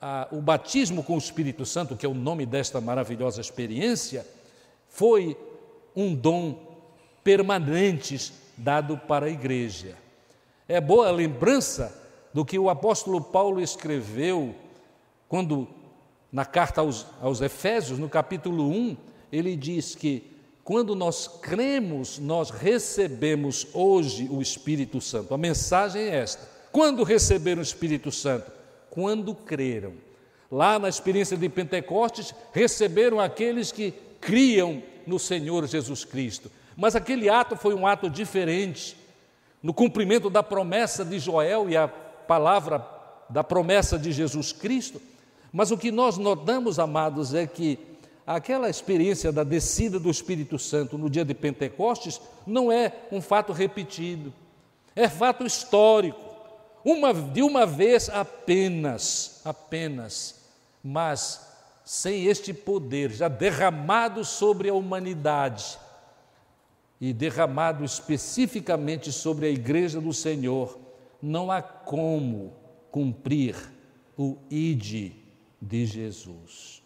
ah, 0.00 0.28
o 0.30 0.40
batismo 0.40 1.02
com 1.02 1.14
o 1.14 1.18
Espírito 1.18 1.64
Santo, 1.64 1.96
que 1.96 2.04
é 2.04 2.08
o 2.08 2.14
nome 2.14 2.44
desta 2.44 2.80
maravilhosa 2.80 3.40
experiência, 3.40 4.26
foi 4.88 5.36
um 5.94 6.14
dom 6.14 6.58
permanente 7.22 8.32
dado 8.56 8.98
para 8.98 9.26
a 9.26 9.30
igreja. 9.30 9.96
É 10.68 10.80
boa 10.80 11.10
lembrança 11.10 11.98
do 12.32 12.44
que 12.44 12.58
o 12.58 12.70
apóstolo 12.70 13.20
Paulo 13.20 13.60
escreveu 13.60 14.54
quando 15.28 15.68
na 16.32 16.46
carta 16.46 16.80
aos, 16.80 17.06
aos 17.20 17.42
Efésios, 17.42 17.98
no 17.98 18.08
capítulo 18.08 18.70
1, 18.70 18.96
ele 19.30 19.54
diz 19.54 19.94
que 19.94 20.32
quando 20.64 20.94
nós 20.94 21.28
cremos, 21.28 22.18
nós 22.18 22.50
recebemos 22.50 23.66
hoje 23.74 24.28
o 24.30 24.40
Espírito 24.40 25.00
Santo. 25.00 25.34
A 25.34 25.38
mensagem 25.38 26.02
é 26.02 26.16
esta: 26.16 26.48
quando 26.70 27.02
receberam 27.02 27.60
o 27.60 27.62
Espírito 27.62 28.10
Santo? 28.10 28.50
Quando 28.88 29.34
creram. 29.34 29.94
Lá 30.50 30.78
na 30.78 30.88
experiência 30.88 31.36
de 31.36 31.48
Pentecostes, 31.48 32.34
receberam 32.52 33.18
aqueles 33.18 33.72
que 33.72 33.92
criam 34.20 34.82
no 35.06 35.18
Senhor 35.18 35.66
Jesus 35.66 36.04
Cristo. 36.04 36.50
Mas 36.76 36.94
aquele 36.94 37.28
ato 37.28 37.56
foi 37.56 37.74
um 37.74 37.86
ato 37.86 38.08
diferente. 38.08 38.96
No 39.62 39.72
cumprimento 39.72 40.28
da 40.28 40.42
promessa 40.42 41.04
de 41.04 41.18
Joel 41.18 41.70
e 41.70 41.76
a 41.76 41.88
palavra 41.88 42.86
da 43.28 43.42
promessa 43.42 43.98
de 43.98 44.12
Jesus 44.12 44.52
Cristo, 44.52 45.00
mas 45.52 45.70
o 45.70 45.76
que 45.76 45.92
nós 45.92 46.16
notamos, 46.16 46.78
amados, 46.78 47.34
é 47.34 47.46
que 47.46 47.78
aquela 48.26 48.70
experiência 48.70 49.30
da 49.30 49.44
descida 49.44 49.98
do 49.98 50.10
Espírito 50.10 50.58
Santo 50.58 50.96
no 50.96 51.10
dia 51.10 51.24
de 51.24 51.34
Pentecostes 51.34 52.20
não 52.46 52.72
é 52.72 52.92
um 53.12 53.20
fato 53.20 53.52
repetido, 53.52 54.32
é 54.96 55.08
fato 55.08 55.44
histórico, 55.44 56.18
uma, 56.84 57.12
de 57.12 57.42
uma 57.42 57.66
vez 57.66 58.08
apenas, 58.08 59.42
apenas, 59.44 60.40
mas 60.82 61.48
sem 61.84 62.24
este 62.24 62.54
poder 62.54 63.10
já 63.10 63.28
derramado 63.28 64.24
sobre 64.24 64.70
a 64.70 64.74
humanidade 64.74 65.78
e 67.00 67.12
derramado 67.12 67.84
especificamente 67.84 69.12
sobre 69.12 69.46
a 69.46 69.50
igreja 69.50 70.00
do 70.00 70.12
Senhor, 70.12 70.78
não 71.20 71.50
há 71.50 71.60
como 71.60 72.54
cumprir 72.90 73.56
o 74.16 74.38
ide 74.50 75.21
de 75.62 75.86
Jesus. 75.86 76.82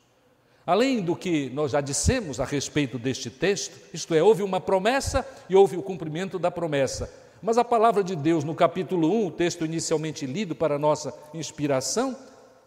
Além 0.66 1.00
do 1.00 1.16
que 1.16 1.48
nós 1.50 1.72
já 1.72 1.80
dissemos 1.80 2.40
a 2.40 2.44
respeito 2.44 2.98
deste 2.98 3.30
texto, 3.30 3.78
isto 3.94 4.14
é, 4.14 4.22
houve 4.22 4.42
uma 4.42 4.60
promessa 4.60 5.26
e 5.48 5.56
houve 5.56 5.76
o 5.76 5.82
cumprimento 5.82 6.38
da 6.38 6.50
promessa. 6.50 7.10
Mas 7.40 7.56
a 7.56 7.64
palavra 7.64 8.04
de 8.04 8.14
Deus, 8.14 8.44
no 8.44 8.54
capítulo 8.54 9.10
1, 9.10 9.26
o 9.26 9.30
texto 9.30 9.64
inicialmente 9.64 10.26
lido 10.26 10.54
para 10.54 10.78
nossa 10.78 11.16
inspiração, 11.32 12.16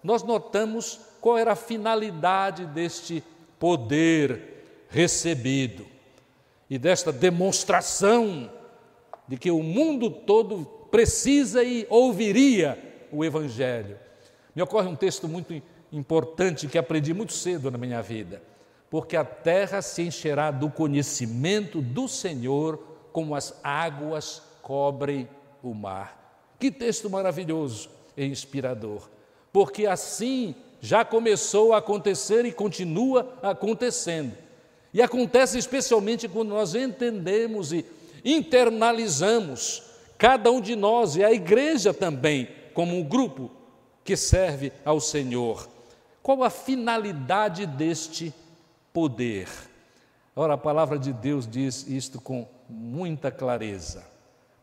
nós 0.04 0.24
notamos 0.24 1.00
qual 1.22 1.38
era 1.38 1.52
a 1.52 1.58
finalidade 1.58 2.66
deste 2.66 3.24
poder 3.60 4.86
recebido 4.90 5.86
e 6.70 6.78
desta 6.78 7.12
demonstração 7.12 8.50
de 9.28 9.38
que 9.38 9.52
o 9.52 9.62
mundo 9.62 10.10
todo 10.10 10.66
precisa 10.90 11.64
e 11.64 11.86
ouviria 11.90 12.80
o 13.12 13.26
Evangelho. 13.26 13.98
Me 14.56 14.62
ocorre 14.62 14.88
um 14.88 14.96
texto 14.96 15.28
muito 15.28 15.54
importante 15.92 16.68
que 16.68 16.78
aprendi 16.78 17.14
muito 17.14 17.34
cedo 17.34 17.72
na 17.72 17.78
minha 17.78 18.02
vida. 18.02 18.42
Porque 18.90 19.16
a 19.16 19.24
terra 19.24 19.82
se 19.82 20.02
encherá 20.02 20.52
do 20.52 20.70
conhecimento 20.70 21.82
do 21.82 22.08
Senhor, 22.08 22.80
como 23.12 23.36
as 23.36 23.60
águas 23.64 24.42
cobrem 24.62 25.28
o 25.62 25.74
mar. 25.74 26.56
Que 26.60 26.72
texto 26.72 27.10
maravilhoso 27.10 27.90
e 28.18 28.26
inspirador. 28.26 29.10
Porque 29.52 29.86
assim 29.86 30.56
já 30.82 31.04
começou 31.04 31.74
a 31.74 31.78
acontecer 31.78 32.46
e 32.46 32.52
continua 32.52 33.38
acontecendo. 33.42 34.36
E 34.94 35.02
acontece 35.02 35.58
especialmente 35.58 36.28
quando 36.28 36.50
nós 36.50 36.74
entendemos 36.74 37.72
e 37.72 37.86
internalizamos, 38.24 39.84
cada 40.18 40.52
um 40.52 40.60
de 40.60 40.76
nós 40.76 41.16
e 41.16 41.24
a 41.24 41.32
igreja 41.32 41.94
também, 41.94 42.50
como 42.74 42.98
um 42.98 43.04
grupo 43.04 43.52
que 44.04 44.16
serve 44.16 44.72
ao 44.84 45.00
Senhor. 45.00 45.68
Qual 46.22 46.44
a 46.44 46.50
finalidade 46.50 47.66
deste 47.66 48.34
poder? 48.94 49.48
Ora, 50.36 50.54
a 50.54 50.58
palavra 50.58 50.98
de 50.98 51.12
Deus 51.12 51.48
diz 51.48 51.88
isto 51.88 52.20
com 52.22 52.48
muita 52.70 53.32
clareza, 53.32 54.06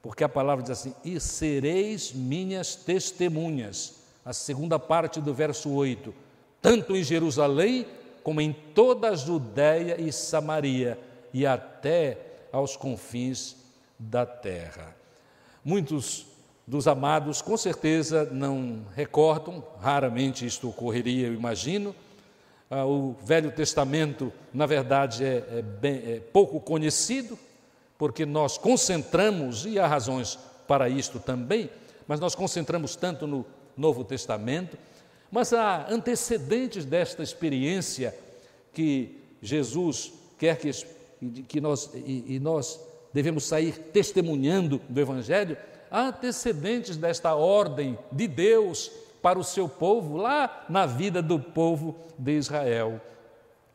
porque 0.02 0.25
a 0.25 0.28
palavra 0.28 0.62
diz 0.62 0.70
assim: 0.70 0.94
E 1.04 1.18
sereis 1.18 2.12
minhas 2.12 2.76
testemunhas, 2.76 3.96
a 4.25 4.32
segunda 4.32 4.78
parte 4.78 5.20
do 5.20 5.34
verso 5.34 5.70
8, 5.70 6.14
tanto 6.60 6.96
em 6.96 7.02
Jerusalém 7.02 7.86
como 8.22 8.40
em 8.40 8.52
toda 8.52 9.10
a 9.10 9.14
Judéia 9.14 10.00
e 10.00 10.12
Samaria 10.12 10.98
e 11.32 11.46
até 11.46 12.18
aos 12.52 12.76
confins 12.76 13.56
da 13.98 14.26
terra. 14.26 14.96
Muitos 15.64 16.26
dos 16.66 16.88
amados 16.88 17.40
com 17.40 17.56
certeza 17.56 18.25
não 18.32 18.85
recordam, 18.94 19.64
raramente 19.80 20.44
isto 20.44 20.68
ocorreria, 20.68 21.28
eu 21.28 21.35
imagino. 21.35 21.94
Ah, 22.68 22.85
o 22.85 23.14
Velho 23.23 23.52
Testamento, 23.52 24.32
na 24.52 24.66
verdade, 24.66 25.25
é, 25.25 25.44
é, 25.58 25.62
bem, 25.62 25.94
é 26.04 26.20
pouco 26.32 26.58
conhecido, 26.61 27.38
porque 27.96 28.26
nós 28.26 28.58
concentramos, 28.58 29.64
e 29.64 29.78
há 29.78 29.87
razões 29.87 30.37
para 30.66 30.88
isto 30.88 31.20
também, 31.20 31.70
mas 32.08 32.18
nós 32.18 32.35
concentramos 32.35 32.96
tanto 32.96 33.26
no 33.26 33.46
Novo 33.76 34.02
Testamento, 34.02 34.76
mas 35.30 35.52
há 35.52 35.87
antecedentes 35.88 36.85
desta 36.85 37.23
experiência 37.23 38.12
que 38.73 39.20
Jesus 39.40 40.12
quer 40.37 40.58
que, 40.58 40.73
que 41.46 41.61
nós, 41.61 41.90
e, 41.94 42.35
e 42.35 42.40
nós 42.40 42.80
devemos 43.12 43.44
sair 43.44 43.78
testemunhando 43.92 44.80
do 44.88 45.00
Evangelho, 45.00 45.56
antecedentes 45.90 46.96
desta 46.96 47.34
ordem 47.34 47.98
de 48.10 48.26
Deus 48.26 48.90
para 49.22 49.38
o 49.38 49.44
seu 49.44 49.68
povo, 49.68 50.16
lá 50.16 50.64
na 50.68 50.86
vida 50.86 51.20
do 51.20 51.38
povo 51.38 51.96
de 52.18 52.32
Israel. 52.32 53.00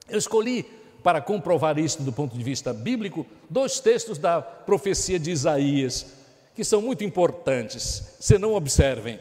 Eu 0.07 0.17
escolhi, 0.17 0.63
para 1.03 1.19
comprovar 1.19 1.79
isso 1.79 2.03
do 2.03 2.13
ponto 2.13 2.37
de 2.37 2.43
vista 2.43 2.73
bíblico, 2.73 3.25
dois 3.49 3.79
textos 3.79 4.17
da 4.17 4.41
profecia 4.41 5.19
de 5.19 5.31
Isaías, 5.31 6.13
que 6.55 6.63
são 6.63 6.81
muito 6.81 7.03
importantes. 7.03 8.15
Se 8.19 8.37
não 8.37 8.53
observem, 8.53 9.19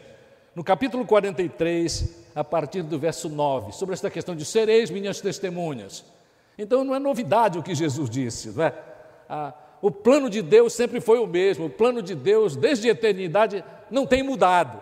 no 0.55 0.63
capítulo 0.63 1.05
43, 1.05 2.21
a 2.35 2.43
partir 2.43 2.83
do 2.83 2.99
verso 2.99 3.29
9, 3.29 3.71
sobre 3.71 3.93
esta 3.93 4.09
questão 4.09 4.35
de 4.35 4.45
sereis 4.45 4.89
minhas 4.89 5.21
testemunhas. 5.21 6.03
Então 6.57 6.83
não 6.83 6.93
é 6.93 6.99
novidade 6.99 7.57
o 7.57 7.63
que 7.63 7.73
Jesus 7.73 8.09
disse, 8.09 8.49
não 8.49 8.63
é? 8.63 8.73
Ah, 9.27 9.53
o 9.81 9.89
plano 9.89 10.29
de 10.29 10.41
Deus 10.41 10.73
sempre 10.73 11.01
foi 11.01 11.17
o 11.17 11.25
mesmo, 11.25 11.65
o 11.65 11.69
plano 11.69 12.01
de 12.01 12.13
Deus 12.13 12.55
desde 12.55 12.87
a 12.87 12.91
eternidade 12.91 13.63
não 13.89 14.05
tem 14.05 14.21
mudado. 14.21 14.81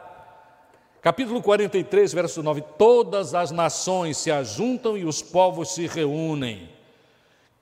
Capítulo 1.02 1.42
43, 1.42 2.12
verso 2.12 2.44
9: 2.44 2.62
Todas 2.78 3.34
as 3.34 3.52
nações 3.52 4.18
se 4.18 4.30
ajuntam 4.30 4.98
e 4.98 5.06
os 5.06 5.22
povos 5.22 5.74
se 5.74 5.88
reúnem. 5.88 6.70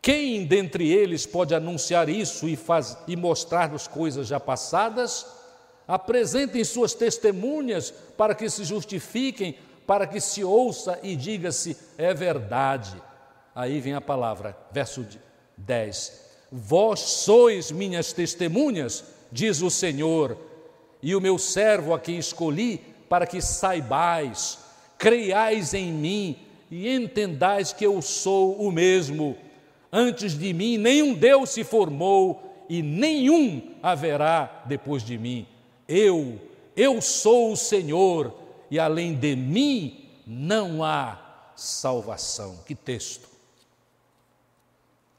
Quem 0.01 0.45
dentre 0.45 0.91
eles 0.91 1.25
pode 1.25 1.53
anunciar 1.53 2.09
isso 2.09 2.47
e, 2.47 2.55
faz, 2.55 2.97
e 3.07 3.15
mostrar-nos 3.15 3.87
coisas 3.87 4.27
já 4.27 4.39
passadas? 4.39 5.25
Apresentem 5.87 6.63
suas 6.63 6.93
testemunhas 6.93 7.91
para 7.91 8.33
que 8.33 8.49
se 8.49 8.63
justifiquem, 8.63 9.57
para 9.85 10.07
que 10.07 10.19
se 10.19 10.43
ouça 10.43 10.99
e 11.03 11.15
diga-se: 11.15 11.77
é 11.97 12.13
verdade. 12.15 12.99
Aí 13.53 13.79
vem 13.79 13.93
a 13.93 14.01
palavra, 14.01 14.57
verso 14.71 15.05
10. 15.55 16.26
Vós 16.51 16.99
sois 16.99 17.71
minhas 17.71 18.13
testemunhas, 18.13 19.03
diz 19.31 19.61
o 19.61 19.69
Senhor, 19.69 20.37
e 21.01 21.15
o 21.15 21.21
meu 21.21 21.37
servo 21.37 21.93
a 21.93 21.99
quem 21.99 22.17
escolhi, 22.17 22.81
para 23.09 23.27
que 23.27 23.41
saibais, 23.41 24.59
creiais 24.97 25.73
em 25.73 25.91
mim 25.91 26.37
e 26.69 26.89
entendais 26.89 27.71
que 27.71 27.85
eu 27.85 28.01
sou 28.01 28.55
o 28.55 28.71
mesmo. 28.71 29.37
Antes 29.91 30.37
de 30.37 30.53
mim 30.53 30.77
nenhum 30.77 31.13
Deus 31.13 31.51
se 31.51 31.63
formou 31.63 32.65
e 32.69 32.81
nenhum 32.81 33.75
haverá 33.81 34.63
depois 34.65 35.03
de 35.03 35.17
mim. 35.17 35.47
Eu, 35.87 36.39
eu 36.75 37.01
sou 37.01 37.53
o 37.53 37.57
Senhor 37.57 38.33
e 38.69 38.77
além 38.77 39.15
de 39.15 39.35
mim 39.35 40.05
não 40.25 40.83
há 40.83 41.51
salvação. 41.55 42.59
Que 42.65 42.75
texto! 42.75 43.36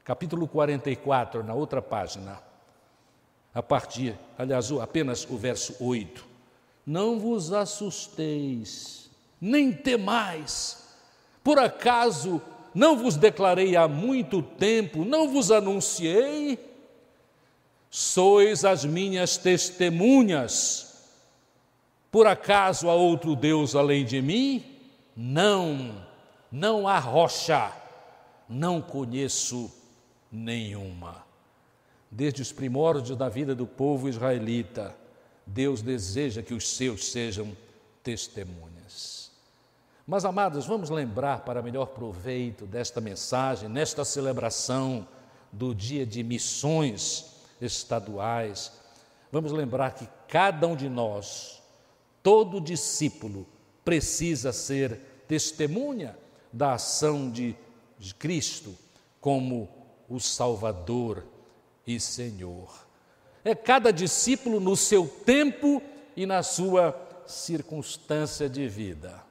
Capítulo 0.09 0.47
44, 0.47 1.43
na 1.43 1.53
outra 1.53 1.83
página, 1.83 2.41
a 3.53 3.61
partir, 3.61 4.17
aliás, 4.39 4.71
apenas 4.71 5.23
o 5.29 5.37
verso 5.37 5.75
8. 5.79 6.25
Não 6.83 7.19
vos 7.19 7.53
assusteis, 7.53 9.07
nem 9.39 9.71
temais, 9.71 10.83
por 11.43 11.59
acaso 11.59 12.41
não 12.73 12.97
vos 12.97 13.17
declarei 13.17 13.75
há 13.75 13.87
muito 13.87 14.41
tempo, 14.41 15.05
não 15.05 15.29
vos 15.29 15.51
anunciei? 15.51 16.57
Sois 17.91 18.65
as 18.65 18.83
minhas 18.83 19.37
testemunhas. 19.37 21.03
Por 22.11 22.25
acaso 22.25 22.89
há 22.89 22.95
outro 22.95 23.35
Deus 23.35 23.75
além 23.75 24.03
de 24.03 24.23
mim? 24.23 24.65
Não, 25.15 26.03
não 26.51 26.87
há 26.87 26.97
rocha, 26.97 27.71
não 28.49 28.81
conheço 28.81 29.77
nenhuma. 30.31 31.23
Desde 32.11 32.41
os 32.41 32.51
primórdios 32.51 33.17
da 33.17 33.29
vida 33.29 33.53
do 33.53 33.67
povo 33.67 34.09
israelita, 34.09 34.95
Deus 35.45 35.81
deseja 35.81 36.41
que 36.41 36.53
os 36.53 36.67
seus 36.67 37.11
sejam 37.11 37.55
testemunhas. 38.03 39.31
Mas, 40.05 40.25
amados, 40.25 40.65
vamos 40.65 40.89
lembrar 40.89 41.41
para 41.41 41.61
melhor 41.61 41.87
proveito 41.87 42.65
desta 42.65 42.99
mensagem, 42.99 43.69
nesta 43.69 44.03
celebração 44.03 45.07
do 45.51 45.73
dia 45.73 46.05
de 46.05 46.23
missões 46.23 47.35
estaduais, 47.61 48.71
vamos 49.31 49.51
lembrar 49.51 49.93
que 49.93 50.07
cada 50.27 50.67
um 50.67 50.75
de 50.75 50.89
nós, 50.89 51.61
todo 52.23 52.61
discípulo, 52.61 53.45
precisa 53.85 54.51
ser 54.51 54.99
testemunha 55.27 56.17
da 56.51 56.73
ação 56.73 57.29
de 57.29 57.55
Cristo 58.17 58.75
como 59.21 59.78
o 60.09 60.19
Salvador 60.19 61.23
e 61.85 61.99
Senhor. 61.99 62.87
É 63.43 63.55
cada 63.55 63.91
discípulo 63.91 64.59
no 64.59 64.75
seu 64.75 65.07
tempo 65.07 65.81
e 66.15 66.25
na 66.25 66.43
sua 66.43 66.95
circunstância 67.25 68.49
de 68.49 68.67
vida. 68.67 69.23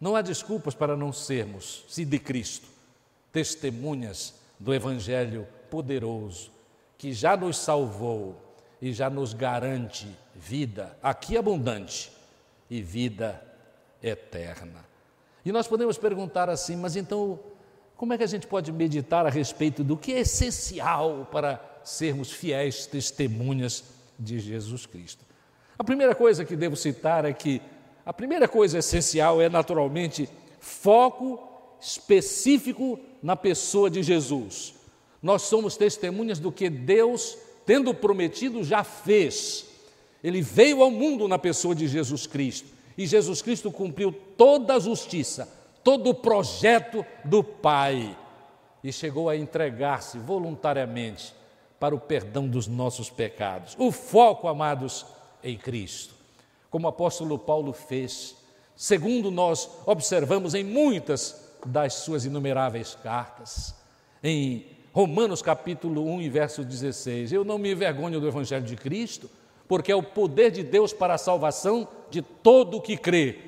Não 0.00 0.16
há 0.16 0.22
desculpas 0.22 0.74
para 0.74 0.96
não 0.96 1.12
sermos, 1.12 1.84
se 1.88 2.04
de 2.04 2.18
Cristo, 2.18 2.68
testemunhas 3.30 4.34
do 4.58 4.74
Evangelho 4.74 5.46
poderoso, 5.70 6.50
que 6.98 7.12
já 7.12 7.36
nos 7.36 7.56
salvou 7.56 8.36
e 8.80 8.92
já 8.92 9.08
nos 9.08 9.32
garante 9.32 10.08
vida 10.34 10.96
aqui 11.02 11.36
abundante 11.36 12.12
e 12.68 12.82
vida 12.82 13.40
eterna. 14.02 14.84
E 15.44 15.52
nós 15.52 15.66
podemos 15.66 15.98
perguntar 15.98 16.48
assim, 16.48 16.76
mas 16.76 16.96
então 16.96 17.38
como 18.02 18.14
é 18.14 18.18
que 18.18 18.24
a 18.24 18.26
gente 18.26 18.48
pode 18.48 18.72
meditar 18.72 19.24
a 19.26 19.30
respeito 19.30 19.84
do 19.84 19.96
que 19.96 20.12
é 20.12 20.18
essencial 20.18 21.28
para 21.30 21.64
sermos 21.84 22.32
fiéis 22.32 22.84
testemunhas 22.84 23.84
de 24.18 24.40
Jesus 24.40 24.86
Cristo? 24.86 25.24
A 25.78 25.84
primeira 25.84 26.12
coisa 26.12 26.44
que 26.44 26.56
devo 26.56 26.74
citar 26.74 27.24
é 27.24 27.32
que 27.32 27.62
a 28.04 28.12
primeira 28.12 28.48
coisa 28.48 28.78
essencial 28.78 29.40
é 29.40 29.48
naturalmente 29.48 30.28
foco 30.58 31.48
específico 31.80 32.98
na 33.22 33.36
pessoa 33.36 33.88
de 33.88 34.02
Jesus. 34.02 34.74
Nós 35.22 35.42
somos 35.42 35.76
testemunhas 35.76 36.40
do 36.40 36.50
que 36.50 36.68
Deus, 36.68 37.38
tendo 37.64 37.94
prometido, 37.94 38.64
já 38.64 38.82
fez. 38.82 39.64
Ele 40.24 40.42
veio 40.42 40.82
ao 40.82 40.90
mundo 40.90 41.28
na 41.28 41.38
pessoa 41.38 41.72
de 41.72 41.86
Jesus 41.86 42.26
Cristo 42.26 42.68
E 42.98 43.06
Jesus 43.06 43.42
Cristo 43.42 43.70
cumpriu 43.70 44.12
toda 44.36 44.74
a 44.74 44.80
justiça, 44.80 45.48
todo 45.82 46.10
o 46.10 46.14
projeto 46.14 47.04
do 47.24 47.42
Pai 47.42 48.16
e 48.82 48.92
chegou 48.92 49.28
a 49.28 49.36
entregar-se 49.36 50.18
voluntariamente 50.18 51.34
para 51.78 51.94
o 51.94 52.00
perdão 52.00 52.48
dos 52.48 52.66
nossos 52.66 53.10
pecados. 53.10 53.74
O 53.78 53.90
foco, 53.90 54.48
amados, 54.48 55.06
em 55.42 55.56
Cristo. 55.56 56.14
Como 56.70 56.86
o 56.86 56.90
apóstolo 56.90 57.38
Paulo 57.38 57.72
fez, 57.72 58.36
segundo 58.74 59.30
nós 59.30 59.68
observamos 59.84 60.54
em 60.54 60.64
muitas 60.64 61.50
das 61.66 61.94
suas 61.94 62.24
inumeráveis 62.24 62.96
cartas. 63.02 63.74
Em 64.22 64.66
Romanos 64.92 65.42
capítulo 65.42 66.04
1 66.06 66.22
e 66.22 66.28
verso 66.28 66.64
16, 66.64 67.32
eu 67.32 67.44
não 67.44 67.58
me 67.58 67.72
envergonho 67.72 68.20
do 68.20 68.28
evangelho 68.28 68.64
de 68.64 68.76
Cristo, 68.76 69.28
porque 69.66 69.90
é 69.90 69.96
o 69.96 70.02
poder 70.02 70.50
de 70.50 70.62
Deus 70.62 70.92
para 70.92 71.14
a 71.14 71.18
salvação 71.18 71.88
de 72.10 72.20
todo 72.20 72.76
o 72.76 72.80
que 72.80 72.96
crê, 72.96 73.38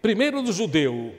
primeiro 0.00 0.42
do 0.42 0.52
judeu, 0.52 1.14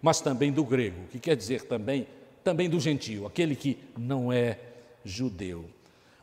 mas 0.00 0.20
também 0.20 0.52
do 0.52 0.64
grego, 0.64 1.06
que 1.10 1.18
quer 1.18 1.36
dizer 1.36 1.62
também 1.62 2.06
também 2.48 2.70
do 2.70 2.80
gentio, 2.80 3.26
aquele 3.26 3.54
que 3.54 3.78
não 3.96 4.32
é 4.32 4.58
judeu. 5.04 5.66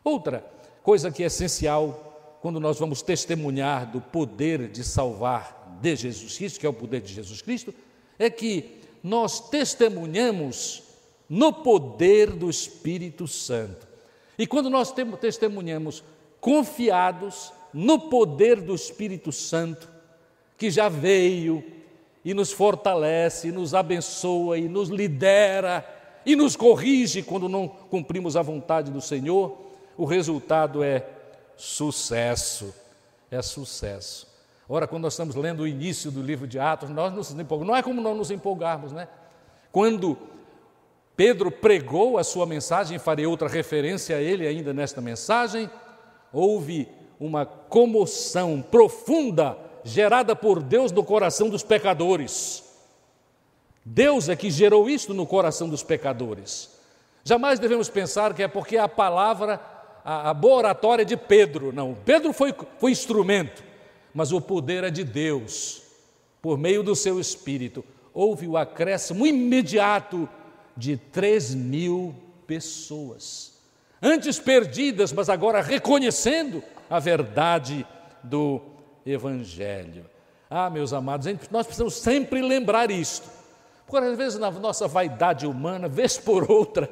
Outra 0.03 0.43
coisa 0.81 1.11
que 1.11 1.21
é 1.21 1.27
essencial 1.27 2.37
quando 2.41 2.59
nós 2.59 2.79
vamos 2.79 3.01
testemunhar 3.01 3.91
do 3.91 4.01
poder 4.01 4.67
de 4.67 4.83
salvar 4.83 5.77
de 5.81 5.95
Jesus 5.95 6.37
Cristo, 6.37 6.59
que 6.59 6.65
é 6.65 6.69
o 6.69 6.73
poder 6.73 7.01
de 7.01 7.13
Jesus 7.13 7.41
Cristo, 7.41 7.73
é 8.17 8.29
que 8.29 8.81
nós 9.03 9.49
testemunhamos 9.49 10.83
no 11.29 11.51
poder 11.51 12.31
do 12.31 12.49
Espírito 12.49 13.27
Santo. 13.27 13.87
E 14.37 14.47
quando 14.47 14.69
nós 14.69 14.93
testemunhamos 15.19 16.03
confiados 16.39 17.51
no 17.73 17.99
poder 17.99 18.61
do 18.61 18.73
Espírito 18.73 19.31
Santo, 19.31 19.89
que 20.57 20.69
já 20.69 20.89
veio 20.89 21.63
e 22.25 22.33
nos 22.33 22.51
fortalece, 22.51 23.49
e 23.49 23.51
nos 23.51 23.75
abençoa 23.75 24.57
e 24.57 24.67
nos 24.67 24.89
lidera 24.89 25.85
e 26.25 26.35
nos 26.35 26.55
corrige 26.55 27.21
quando 27.21 27.47
não 27.47 27.67
cumprimos 27.67 28.35
a 28.35 28.41
vontade 28.41 28.91
do 28.91 28.99
Senhor, 28.99 29.55
o 29.95 30.05
resultado 30.05 30.83
é 30.83 31.05
sucesso. 31.55 32.73
É 33.29 33.41
sucesso. 33.41 34.27
Ora, 34.67 34.87
quando 34.87 35.03
nós 35.03 35.13
estamos 35.13 35.35
lendo 35.35 35.61
o 35.61 35.67
início 35.67 36.09
do 36.09 36.21
livro 36.21 36.47
de 36.47 36.57
Atos, 36.57 36.89
nós 36.89 37.13
nos 37.13 37.31
empolgamos. 37.31 37.67
Não 37.67 37.75
é 37.75 37.83
como 37.83 38.01
não 38.01 38.15
nos 38.15 38.31
empolgarmos, 38.31 38.91
né? 38.91 39.07
Quando 39.71 40.17
Pedro 41.15 41.51
pregou 41.51 42.17
a 42.17 42.23
sua 42.23 42.45
mensagem, 42.45 42.97
farei 42.97 43.27
outra 43.27 43.47
referência 43.47 44.17
a 44.17 44.21
ele 44.21 44.47
ainda 44.47 44.73
nesta 44.73 44.99
mensagem, 45.01 45.69
houve 46.33 46.87
uma 47.19 47.45
comoção 47.45 48.61
profunda 48.61 49.57
gerada 49.85 50.35
por 50.35 50.61
Deus 50.61 50.91
no 50.91 51.03
coração 51.03 51.47
dos 51.47 51.63
pecadores. 51.63 52.61
Deus 53.85 54.27
é 54.27 54.35
que 54.35 54.51
gerou 54.51 54.89
isto 54.89 55.13
no 55.13 55.25
coração 55.25 55.69
dos 55.69 55.83
pecadores. 55.83 56.69
Jamais 57.23 57.59
devemos 57.59 57.87
pensar 57.87 58.33
que 58.33 58.43
é 58.43 58.47
porque 58.49 58.77
a 58.77 58.89
palavra, 58.89 59.61
a, 60.03 60.31
a 60.31 60.33
boa 60.33 60.57
oratória 60.57 61.05
de 61.05 61.15
Pedro. 61.15 61.71
Não, 61.71 61.95
Pedro 62.03 62.33
foi, 62.33 62.53
foi 62.79 62.91
instrumento 62.91 63.63
mas 64.15 64.31
o 64.31 64.39
poder 64.39 64.85
é 64.85 64.89
de 64.89 65.03
Deus. 65.03 65.83
Por 66.41 66.57
meio 66.57 66.81
do 66.81 66.95
seu 66.95 67.19
Espírito, 67.19 67.83
houve 68.13 68.47
o 68.47 68.55
acréscimo 68.55 69.27
imediato 69.27 70.29
de 70.77 70.95
3 70.95 71.53
mil 71.53 72.15
pessoas. 72.47 73.59
Antes 74.01 74.39
perdidas, 74.39 75.11
mas 75.11 75.27
agora 75.27 75.61
reconhecendo 75.61 76.63
a 76.89 76.97
verdade 76.97 77.85
do 78.23 78.61
Evangelho. 79.05 80.05
Ah, 80.49 80.69
meus 80.69 80.93
amados, 80.93 81.27
nós 81.51 81.65
precisamos 81.65 81.95
sempre 81.95 82.41
lembrar 82.41 82.89
isto. 82.89 83.29
Porque 83.85 84.05
às 84.05 84.17
vezes 84.17 84.39
na 84.39 84.49
nossa 84.51 84.87
vaidade 84.87 85.45
humana, 85.45 85.87
vez 85.87 86.17
por 86.17 86.49
outra, 86.49 86.89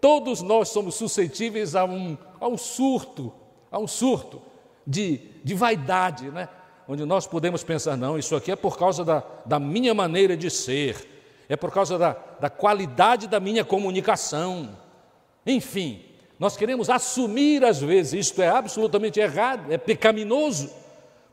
todos 0.00 0.42
nós 0.42 0.68
somos 0.68 0.96
suscetíveis 0.96 1.74
a 1.74 1.84
um, 1.84 2.16
a 2.40 2.48
um 2.48 2.58
surto, 2.58 3.32
a 3.70 3.78
um 3.78 3.86
surto 3.86 4.42
de, 4.86 5.18
de 5.42 5.54
vaidade, 5.54 6.30
né? 6.30 6.48
onde 6.86 7.04
nós 7.04 7.26
podemos 7.26 7.62
pensar, 7.64 7.96
não, 7.96 8.18
isso 8.18 8.36
aqui 8.36 8.52
é 8.52 8.56
por 8.56 8.76
causa 8.76 9.04
da, 9.04 9.22
da 9.46 9.58
minha 9.58 9.94
maneira 9.94 10.36
de 10.36 10.50
ser, 10.50 11.08
é 11.48 11.56
por 11.56 11.70
causa 11.72 11.98
da, 11.98 12.16
da 12.40 12.50
qualidade 12.50 13.26
da 13.26 13.40
minha 13.40 13.64
comunicação. 13.64 14.76
Enfim, 15.46 16.04
nós 16.38 16.56
queremos 16.56 16.90
assumir 16.90 17.64
às 17.64 17.80
vezes, 17.80 18.28
isto 18.28 18.42
é 18.42 18.48
absolutamente 18.48 19.20
errado, 19.20 19.72
é 19.72 19.78
pecaminoso, 19.78 20.70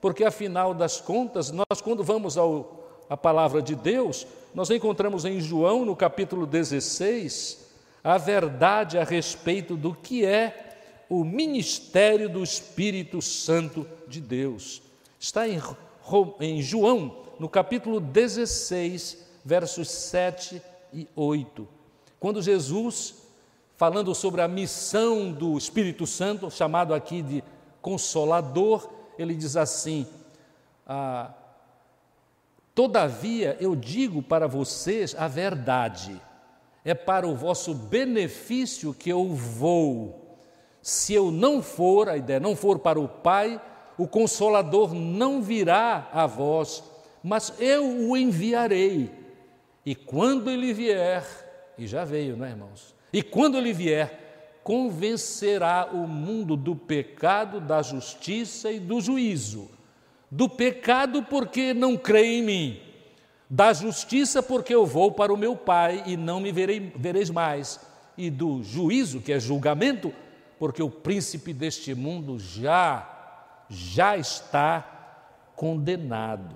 porque 0.01 0.23
afinal 0.23 0.73
das 0.73 0.99
contas, 0.99 1.51
nós 1.51 1.79
quando 1.81 2.03
vamos 2.03 2.37
ao, 2.37 3.05
à 3.07 3.15
palavra 3.15 3.61
de 3.61 3.75
Deus, 3.75 4.25
nós 4.53 4.69
encontramos 4.71 5.23
em 5.23 5.39
João, 5.39 5.85
no 5.85 5.95
capítulo 5.95 6.47
16, 6.47 7.69
a 8.03 8.17
verdade 8.17 8.97
a 8.97 9.03
respeito 9.03 9.77
do 9.77 9.93
que 9.93 10.25
é 10.25 10.71
o 11.07 11.23
ministério 11.23 12.27
do 12.27 12.43
Espírito 12.43 13.21
Santo 13.21 13.87
de 14.07 14.19
Deus. 14.19 14.81
Está 15.19 15.47
em, 15.47 15.61
em 16.39 16.61
João, 16.61 17.17
no 17.39 17.47
capítulo 17.47 17.99
16, 17.99 19.25
versos 19.45 19.89
7 19.89 20.61
e 20.93 21.07
8. 21.15 21.67
Quando 22.19 22.41
Jesus, 22.41 23.15
falando 23.77 24.15
sobre 24.15 24.41
a 24.41 24.47
missão 24.47 25.31
do 25.31 25.57
Espírito 25.57 26.07
Santo, 26.07 26.49
chamado 26.49 26.93
aqui 26.93 27.21
de 27.21 27.43
Consolador, 27.81 29.00
ele 29.21 29.36
diz 29.36 29.55
assim: 29.55 30.07
ah, 30.86 31.34
Todavia 32.73 33.57
eu 33.60 33.75
digo 33.75 34.21
para 34.23 34.47
vocês 34.47 35.13
a 35.17 35.27
verdade, 35.27 36.19
é 36.86 36.93
para 36.93 37.27
o 37.27 37.36
vosso 37.36 37.73
benefício 37.73 38.93
que 38.93 39.10
eu 39.10 39.34
vou. 39.34 40.38
Se 40.81 41.13
eu 41.13 41.31
não 41.31 41.62
for, 41.62 42.10
a 42.10 42.17
ideia 42.17 42.39
não 42.39 42.55
for 42.55 42.79
para 42.79 42.99
o 42.99 43.07
Pai, 43.07 43.62
o 43.97 44.07
Consolador 44.07 44.93
não 44.93 45.41
virá 45.41 46.10
a 46.12 46.25
vós, 46.25 46.84
mas 47.21 47.53
eu 47.60 48.10
o 48.10 48.17
enviarei. 48.17 49.12
E 49.86 49.93
quando 49.93 50.49
ele 50.49 50.73
vier, 50.73 51.23
e 51.77 51.86
já 51.86 52.05
veio, 52.05 52.38
não 52.38 52.45
é, 52.45 52.49
irmãos? 52.49 52.95
E 53.12 53.21
quando 53.21 53.57
ele 53.57 53.73
vier, 53.73 54.20
convencerá 54.63 55.89
o 55.91 56.08
mundo 56.08 56.56
do 56.56 56.76
pecado, 56.76 57.60
da 57.60 57.82
justiça 57.82 58.71
e 58.71 58.80
do 58.80 59.02
juízo. 59.02 59.69
Do 60.30 60.47
pecado, 60.47 61.24
porque 61.24 61.74
não 61.74 61.97
crê 61.97 62.38
em 62.38 62.43
mim. 62.43 62.80
Da 63.50 63.74
justiça, 63.74 64.41
porque 64.41 64.74
eu 64.74 64.86
vou 64.86 65.12
para 65.12 65.34
o 65.34 65.38
meu 65.38 65.56
Pai 65.56 66.04
e 66.06 66.15
não 66.15 66.39
me 66.39 66.52
verei, 66.52 66.91
vereis 66.95 67.30
mais. 67.30 67.80
E 68.17 68.30
do 68.30 68.63
juízo, 68.63 69.19
que 69.19 69.34
é 69.34 69.39
julgamento, 69.39 70.13
porque 70.58 70.82
o 70.82 70.89
príncipe 70.89 71.54
deste 71.54 71.93
mundo 71.93 72.39
já, 72.39 73.65
já 73.69 74.15
está 74.15 74.91
condenado. 75.56 76.56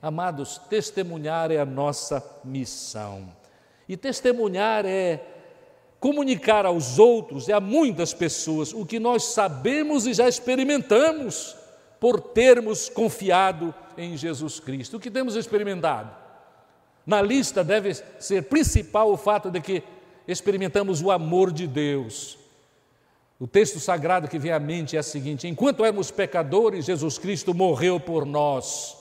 Amados, 0.00 0.58
testemunhar 0.58 1.50
é 1.50 1.58
a 1.58 1.66
nossa 1.66 2.24
missão. 2.44 3.28
E 3.88 3.96
testemunhar 3.96 4.84
é 4.84 5.35
comunicar 6.00 6.66
aos 6.66 6.98
outros 6.98 7.48
e 7.48 7.52
a 7.52 7.60
muitas 7.60 8.12
pessoas 8.12 8.72
o 8.72 8.84
que 8.84 8.98
nós 8.98 9.24
sabemos 9.24 10.06
e 10.06 10.14
já 10.14 10.28
experimentamos 10.28 11.56
por 11.98 12.20
termos 12.20 12.88
confiado 12.88 13.74
em 13.96 14.16
Jesus 14.16 14.60
Cristo. 14.60 14.96
O 14.96 15.00
que 15.00 15.10
temos 15.10 15.34
experimentado? 15.36 16.10
Na 17.06 17.22
lista 17.22 17.64
deve 17.64 17.94
ser 18.18 18.42
principal 18.44 19.10
o 19.10 19.16
fato 19.16 19.50
de 19.50 19.60
que 19.60 19.82
experimentamos 20.26 21.00
o 21.00 21.10
amor 21.10 21.52
de 21.52 21.66
Deus, 21.66 22.36
o 23.38 23.46
texto 23.46 23.78
sagrado 23.78 24.28
que 24.28 24.38
vem 24.38 24.50
à 24.50 24.58
mente 24.58 24.96
é 24.96 25.00
o 25.00 25.04
seguinte: 25.04 25.46
enquanto 25.46 25.84
éramos 25.84 26.10
pecadores, 26.10 26.86
Jesus 26.86 27.18
Cristo 27.18 27.52
morreu 27.52 28.00
por 28.00 28.24
nós. 28.24 28.96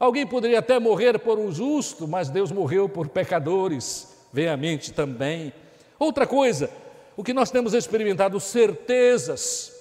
Alguém 0.00 0.26
poderia 0.26 0.60
até 0.60 0.78
morrer 0.78 1.18
por 1.18 1.38
um 1.38 1.52
justo, 1.52 2.08
mas 2.08 2.30
Deus 2.30 2.50
morreu 2.50 2.88
por 2.88 3.08
pecadores, 3.08 4.16
vem 4.32 4.48
à 4.48 4.56
mente 4.56 4.92
também. 4.92 5.52
Outra 5.98 6.26
coisa, 6.26 6.70
o 7.16 7.24
que 7.24 7.32
nós 7.32 7.50
temos 7.50 7.74
experimentado, 7.74 8.38
certezas 8.38 9.72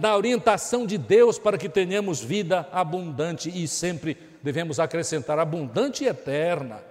da 0.00 0.16
orientação 0.16 0.86
de 0.86 0.98
Deus 0.98 1.38
para 1.38 1.56
que 1.56 1.68
tenhamos 1.68 2.20
vida 2.20 2.68
abundante 2.72 3.50
e 3.50 3.66
sempre 3.66 4.18
devemos 4.42 4.78
acrescentar 4.78 5.38
abundante 5.38 6.04
e 6.04 6.08
eterna. 6.08 6.82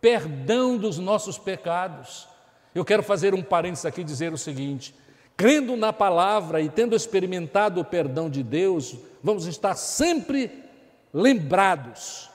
Perdão 0.00 0.76
dos 0.76 0.98
nossos 0.98 1.38
pecados. 1.38 2.28
Eu 2.74 2.84
quero 2.84 3.02
fazer 3.02 3.34
um 3.34 3.42
parênteses 3.42 3.86
aqui 3.86 4.02
e 4.02 4.04
dizer 4.04 4.32
o 4.32 4.38
seguinte: 4.38 4.94
crendo 5.36 5.76
na 5.76 5.92
palavra 5.92 6.60
e 6.60 6.68
tendo 6.68 6.94
experimentado 6.94 7.80
o 7.80 7.84
perdão 7.84 8.30
de 8.30 8.42
Deus, 8.42 8.96
vamos 9.22 9.46
estar 9.46 9.74
sempre 9.74 10.50
lembrados, 11.12 12.30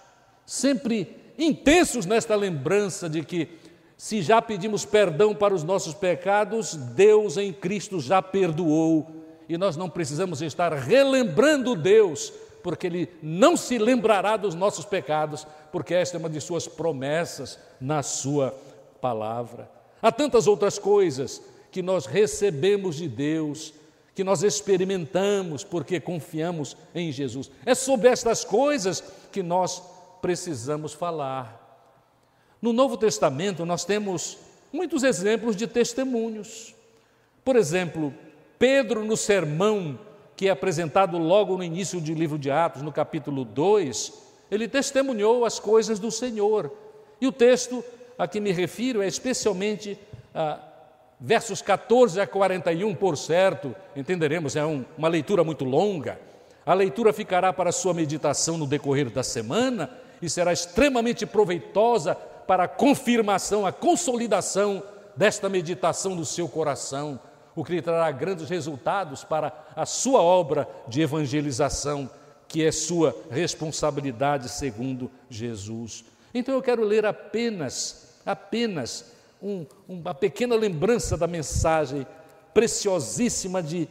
sempre 0.45 1.15
intensos 1.37 2.05
nesta 2.05 2.35
lembrança 2.35 3.09
de 3.09 3.23
que, 3.23 3.47
se 3.97 4.21
já 4.21 4.41
pedimos 4.41 4.85
perdão 4.85 5.33
para 5.33 5.53
os 5.53 5.63
nossos 5.63 5.93
pecados, 5.93 6.75
Deus 6.75 7.37
em 7.37 7.53
Cristo 7.53 7.99
já 7.99 8.21
perdoou 8.21 9.23
e 9.47 9.57
nós 9.57 9.77
não 9.77 9.89
precisamos 9.89 10.41
estar 10.41 10.73
relembrando 10.73 11.75
Deus 11.75 12.31
porque 12.63 12.87
Ele 12.87 13.09
não 13.21 13.57
se 13.57 13.77
lembrará 13.77 14.37
dos 14.37 14.55
nossos 14.55 14.85
pecados, 14.85 15.45
porque 15.71 15.93
esta 15.93 16.15
é 16.15 16.19
uma 16.19 16.29
de 16.29 16.39
Suas 16.39 16.67
promessas 16.67 17.59
na 17.79 18.01
Sua 18.01 18.57
palavra. 19.01 19.69
Há 20.01 20.11
tantas 20.11 20.47
outras 20.47 20.79
coisas 20.79 21.41
que 21.69 21.81
nós 21.81 22.05
recebemos 22.05 22.95
de 22.95 23.09
Deus, 23.09 23.73
que 24.15 24.23
nós 24.23 24.43
experimentamos 24.43 25.63
porque 25.63 25.99
confiamos 25.99 26.77
em 26.95 27.11
Jesus. 27.11 27.51
É 27.65 27.75
sobre 27.75 28.07
estas 28.07 28.45
coisas 28.45 29.03
que 29.31 29.43
nós 29.43 29.83
precisamos 30.21 30.93
falar. 30.93 31.62
No 32.63 32.71
Novo 32.71 32.95
Testamento, 32.95 33.65
nós 33.65 33.83
temos 33.83 34.37
muitos 34.71 35.03
exemplos 35.03 35.53
de 35.53 35.67
testemunhos. 35.67 36.73
Por 37.43 37.57
exemplo, 37.57 38.13
Pedro, 38.57 39.03
no 39.03 39.17
sermão 39.17 39.99
que 40.33 40.47
é 40.47 40.51
apresentado 40.51 41.17
logo 41.17 41.57
no 41.57 41.63
início 41.65 41.99
do 41.99 42.13
livro 42.13 42.39
de 42.39 42.49
Atos, 42.49 42.81
no 42.81 42.89
capítulo 42.89 43.43
2, 43.43 44.13
ele 44.49 44.69
testemunhou 44.69 45.43
as 45.43 45.59
coisas 45.59 45.99
do 45.99 46.09
Senhor. 46.09 46.71
E 47.19 47.27
o 47.27 47.33
texto 47.33 47.83
a 48.17 48.29
que 48.29 48.39
me 48.39 48.53
refiro 48.53 49.01
é 49.01 49.07
especialmente 49.07 49.99
ah, 50.33 50.57
versos 51.19 51.61
14 51.61 52.21
a 52.21 52.25
41, 52.25 52.95
por 52.95 53.17
certo, 53.17 53.75
entenderemos, 53.93 54.55
é 54.55 54.65
um, 54.65 54.85
uma 54.97 55.09
leitura 55.09 55.43
muito 55.43 55.65
longa. 55.65 56.17
A 56.65 56.73
leitura 56.73 57.11
ficará 57.11 57.51
para 57.51 57.73
sua 57.73 57.93
meditação 57.93 58.57
no 58.57 58.65
decorrer 58.65 59.09
da 59.09 59.21
semana 59.21 59.89
e 60.21 60.29
será 60.29 60.53
extremamente 60.53 61.25
proveitosa 61.25 62.17
para 62.47 62.65
a 62.65 62.67
confirmação, 62.67 63.65
a 63.65 63.71
consolidação 63.71 64.83
desta 65.15 65.49
meditação 65.49 66.15
do 66.15 66.25
seu 66.25 66.47
coração, 66.47 67.19
o 67.55 67.63
que 67.63 67.73
lhe 67.73 67.81
trará 67.81 68.11
grandes 68.11 68.49
resultados 68.49 69.23
para 69.23 69.53
a 69.75 69.85
sua 69.85 70.21
obra 70.21 70.67
de 70.87 71.01
evangelização, 71.01 72.09
que 72.47 72.63
é 72.63 72.71
sua 72.71 73.15
responsabilidade 73.29 74.49
segundo 74.49 75.09
Jesus. 75.29 76.03
Então 76.33 76.55
eu 76.55 76.61
quero 76.61 76.83
ler 76.83 77.05
apenas, 77.05 78.19
apenas 78.25 79.05
um, 79.41 79.65
uma 79.87 80.13
pequena 80.13 80.55
lembrança 80.55 81.15
da 81.15 81.27
mensagem 81.27 82.07
preciosíssima 82.53 83.61
de, 83.61 83.87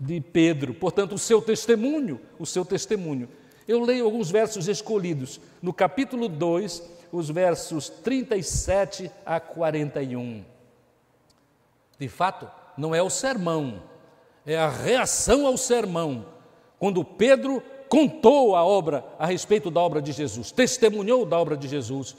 de 0.00 0.20
Pedro, 0.20 0.74
portanto, 0.74 1.14
o 1.14 1.18
seu 1.18 1.40
testemunho, 1.40 2.20
o 2.38 2.46
seu 2.46 2.64
testemunho. 2.64 3.28
Eu 3.66 3.82
leio 3.84 4.04
alguns 4.04 4.30
versos 4.30 4.68
escolhidos, 4.68 5.40
no 5.62 5.72
capítulo 5.72 6.28
2, 6.28 6.82
os 7.12 7.28
versos 7.28 7.88
37 7.88 9.10
a 9.24 9.40
41. 9.40 10.44
De 11.98 12.08
fato, 12.08 12.48
não 12.76 12.94
é 12.94 13.02
o 13.02 13.10
sermão, 13.10 13.82
é 14.46 14.56
a 14.56 14.68
reação 14.68 15.46
ao 15.46 15.56
sermão. 15.56 16.24
Quando 16.78 17.04
Pedro 17.04 17.62
contou 17.88 18.54
a 18.56 18.64
obra 18.64 19.04
a 19.18 19.26
respeito 19.26 19.70
da 19.70 19.80
obra 19.80 20.00
de 20.00 20.12
Jesus, 20.12 20.50
testemunhou 20.50 21.26
da 21.26 21.38
obra 21.38 21.56
de 21.56 21.68
Jesus. 21.68 22.16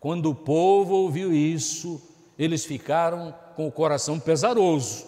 Quando 0.00 0.30
o 0.30 0.34
povo 0.34 0.94
ouviu 0.94 1.32
isso, 1.32 2.00
eles 2.38 2.64
ficaram 2.64 3.34
com 3.54 3.68
o 3.68 3.72
coração 3.72 4.18
pesaroso 4.18 5.06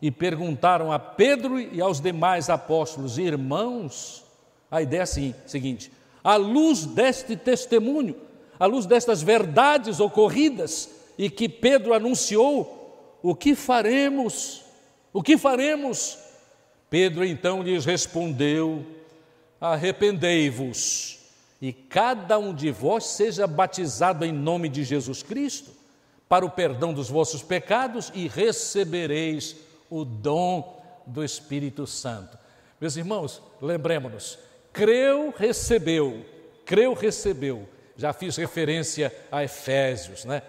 e 0.00 0.10
perguntaram 0.10 0.92
a 0.92 0.98
Pedro 0.98 1.58
e 1.58 1.80
aos 1.80 2.00
demais 2.00 2.50
apóstolos: 2.50 3.18
Irmãos, 3.18 4.24
a 4.70 4.82
ideia 4.82 5.00
é 5.00 5.02
assim, 5.02 5.34
seguinte: 5.46 5.90
à 6.22 6.36
luz 6.36 6.84
deste 6.84 7.34
testemunho, 7.36 8.14
à 8.58 8.66
luz 8.66 8.86
destas 8.86 9.22
verdades 9.22 10.00
ocorridas 10.00 10.90
e 11.18 11.30
que 11.30 11.48
Pedro 11.48 11.94
anunciou, 11.94 13.18
o 13.22 13.34
que 13.34 13.54
faremos? 13.54 14.62
O 15.12 15.22
que 15.22 15.36
faremos? 15.36 16.18
Pedro 16.90 17.24
então 17.24 17.62
lhes 17.62 17.84
respondeu: 17.84 18.84
Arrependei-vos 19.60 21.18
e 21.60 21.72
cada 21.72 22.38
um 22.38 22.54
de 22.54 22.70
vós 22.70 23.04
seja 23.04 23.46
batizado 23.46 24.24
em 24.24 24.32
nome 24.32 24.68
de 24.68 24.84
Jesus 24.84 25.22
Cristo 25.22 25.70
para 26.28 26.44
o 26.44 26.50
perdão 26.50 26.92
dos 26.92 27.08
vossos 27.08 27.42
pecados 27.42 28.12
e 28.14 28.28
recebereis 28.28 29.56
o 29.88 30.04
dom 30.04 30.82
do 31.06 31.24
Espírito 31.24 31.86
Santo. 31.86 32.36
Meus 32.80 32.96
irmãos, 32.96 33.40
lembremos-nos, 33.62 34.38
creu, 34.72 35.32
recebeu, 35.36 36.24
creu, 36.64 36.92
recebeu. 36.92 37.66
Já 37.96 38.12
fiz 38.12 38.36
referência 38.36 39.14
a 39.30 39.42
Efésios, 39.42 40.24
né? 40.24 40.42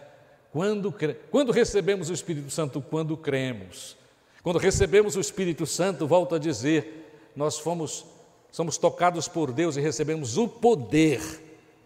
Quando, 0.51 0.93
quando 1.29 1.51
recebemos 1.51 2.09
o 2.09 2.13
Espírito 2.13 2.49
Santo, 2.49 2.81
quando 2.81 3.15
cremos. 3.15 3.95
Quando 4.41 4.59
recebemos 4.59 5.15
o 5.15 5.19
Espírito 5.19 5.65
Santo, 5.65 6.07
volto 6.07 6.35
a 6.35 6.39
dizer, 6.39 7.31
nós 7.35 7.59
fomos, 7.59 8.05
somos 8.51 8.77
tocados 8.77 9.27
por 9.27 9.51
Deus 9.51 9.77
e 9.77 9.81
recebemos 9.81 10.37
o 10.37 10.47
poder 10.47 11.21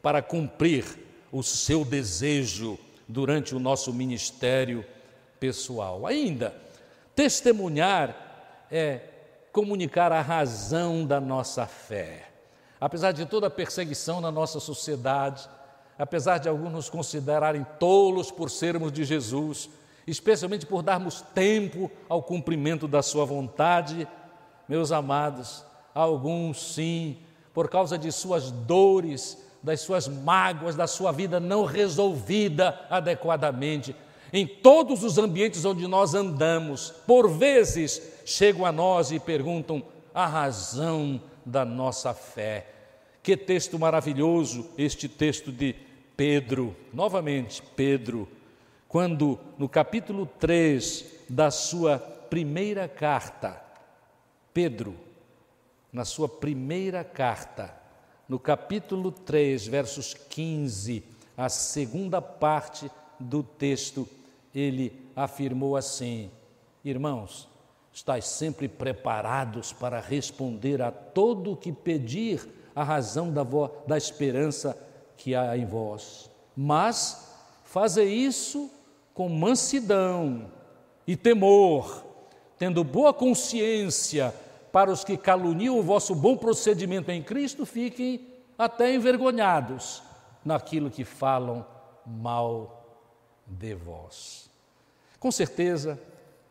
para 0.01 0.21
cumprir 0.21 0.85
o 1.31 1.43
seu 1.43 1.83
desejo 1.83 2.77
durante 3.07 3.55
o 3.55 3.59
nosso 3.59 3.93
ministério 3.93 4.85
pessoal. 5.39 6.05
Ainda, 6.05 6.55
testemunhar 7.15 8.67
é 8.71 9.01
comunicar 9.51 10.11
a 10.11 10.21
razão 10.21 11.05
da 11.05 11.19
nossa 11.19 11.65
fé. 11.65 12.30
Apesar 12.81 13.11
de 13.11 13.27
toda 13.27 13.45
a 13.45 13.51
perseguição 13.51 14.19
na 14.19 14.31
nossa 14.31 14.59
sociedade, 14.59 15.47
apesar 15.99 16.39
de 16.39 16.49
alguns 16.49 16.71
nos 16.71 16.89
considerarem 16.89 17.63
tolos 17.79 18.31
por 18.31 18.49
sermos 18.49 18.91
de 18.91 19.03
Jesus, 19.03 19.69
especialmente 20.07 20.65
por 20.65 20.81
darmos 20.81 21.21
tempo 21.21 21.91
ao 22.09 22.23
cumprimento 22.23 22.87
da 22.87 23.03
Sua 23.03 23.23
vontade, 23.23 24.07
meus 24.67 24.91
amados, 24.91 25.63
alguns 25.93 26.73
sim, 26.73 27.19
por 27.53 27.69
causa 27.69 27.99
de 27.99 28.11
suas 28.11 28.49
dores, 28.49 29.37
das 29.61 29.81
suas 29.81 30.07
mágoas, 30.07 30.75
da 30.75 30.87
sua 30.87 31.11
vida 31.11 31.39
não 31.39 31.65
resolvida 31.65 32.79
adequadamente. 32.89 33.95
Em 34.33 34.47
todos 34.47 35.03
os 35.03 35.19
ambientes 35.19 35.65
onde 35.65 35.87
nós 35.87 36.15
andamos, 36.15 36.91
por 37.05 37.29
vezes 37.29 38.01
chegam 38.25 38.65
a 38.65 38.71
nós 38.71 39.11
e 39.11 39.19
perguntam 39.19 39.83
a 40.15 40.25
razão 40.25 41.21
da 41.45 41.65
nossa 41.65 42.13
fé. 42.13 42.67
Que 43.23 43.37
texto 43.37 43.77
maravilhoso 43.77 44.69
este 44.77 45.07
texto 45.07 45.51
de 45.51 45.75
Pedro, 46.15 46.75
novamente, 46.93 47.61
Pedro, 47.75 48.27
quando 48.87 49.39
no 49.57 49.69
capítulo 49.69 50.25
3 50.25 51.05
da 51.29 51.49
sua 51.49 51.97
primeira 51.97 52.87
carta, 52.87 53.61
Pedro, 54.53 54.95
na 55.91 56.05
sua 56.05 56.27
primeira 56.27 57.03
carta, 57.03 57.75
no 58.27 58.39
capítulo 58.39 59.11
3, 59.11 59.67
versos 59.67 60.13
15, 60.13 61.03
a 61.37 61.49
segunda 61.49 62.21
parte 62.21 62.89
do 63.19 63.43
texto, 63.43 64.07
ele 64.53 64.93
afirmou 65.15 65.75
assim: 65.75 66.31
Irmãos, 66.83 67.47
estáis 67.93 68.25
sempre 68.25 68.67
preparados 68.67 69.73
para 69.73 69.99
responder 69.99 70.81
a 70.81 70.91
todo 70.91 71.51
o 71.51 71.57
que 71.57 71.71
pedir 71.71 72.47
a 72.75 72.83
razão 72.83 73.31
da, 73.31 73.43
da 73.85 73.97
esperança 73.97 74.77
que 75.17 75.35
há 75.35 75.57
em 75.57 75.65
vós. 75.65 76.29
Mas 76.55 77.29
fazei 77.63 78.09
isso 78.09 78.69
com 79.13 79.27
mansidão 79.27 80.51
e 81.05 81.15
temor, 81.15 82.05
tendo 82.57 82.83
boa 82.83 83.13
consciência 83.13 84.33
para 84.71 84.91
os 84.91 85.03
que 85.03 85.17
caluniam 85.17 85.77
o 85.77 85.83
vosso 85.83 86.15
bom 86.15 86.37
procedimento 86.37 87.11
em 87.11 87.21
Cristo, 87.21 87.65
fiquem 87.65 88.27
até 88.57 88.93
envergonhados 88.93 90.01
naquilo 90.45 90.89
que 90.89 91.03
falam 91.03 91.65
mal 92.05 92.85
de 93.45 93.75
vós. 93.75 94.49
Com 95.19 95.31
certeza, 95.31 95.99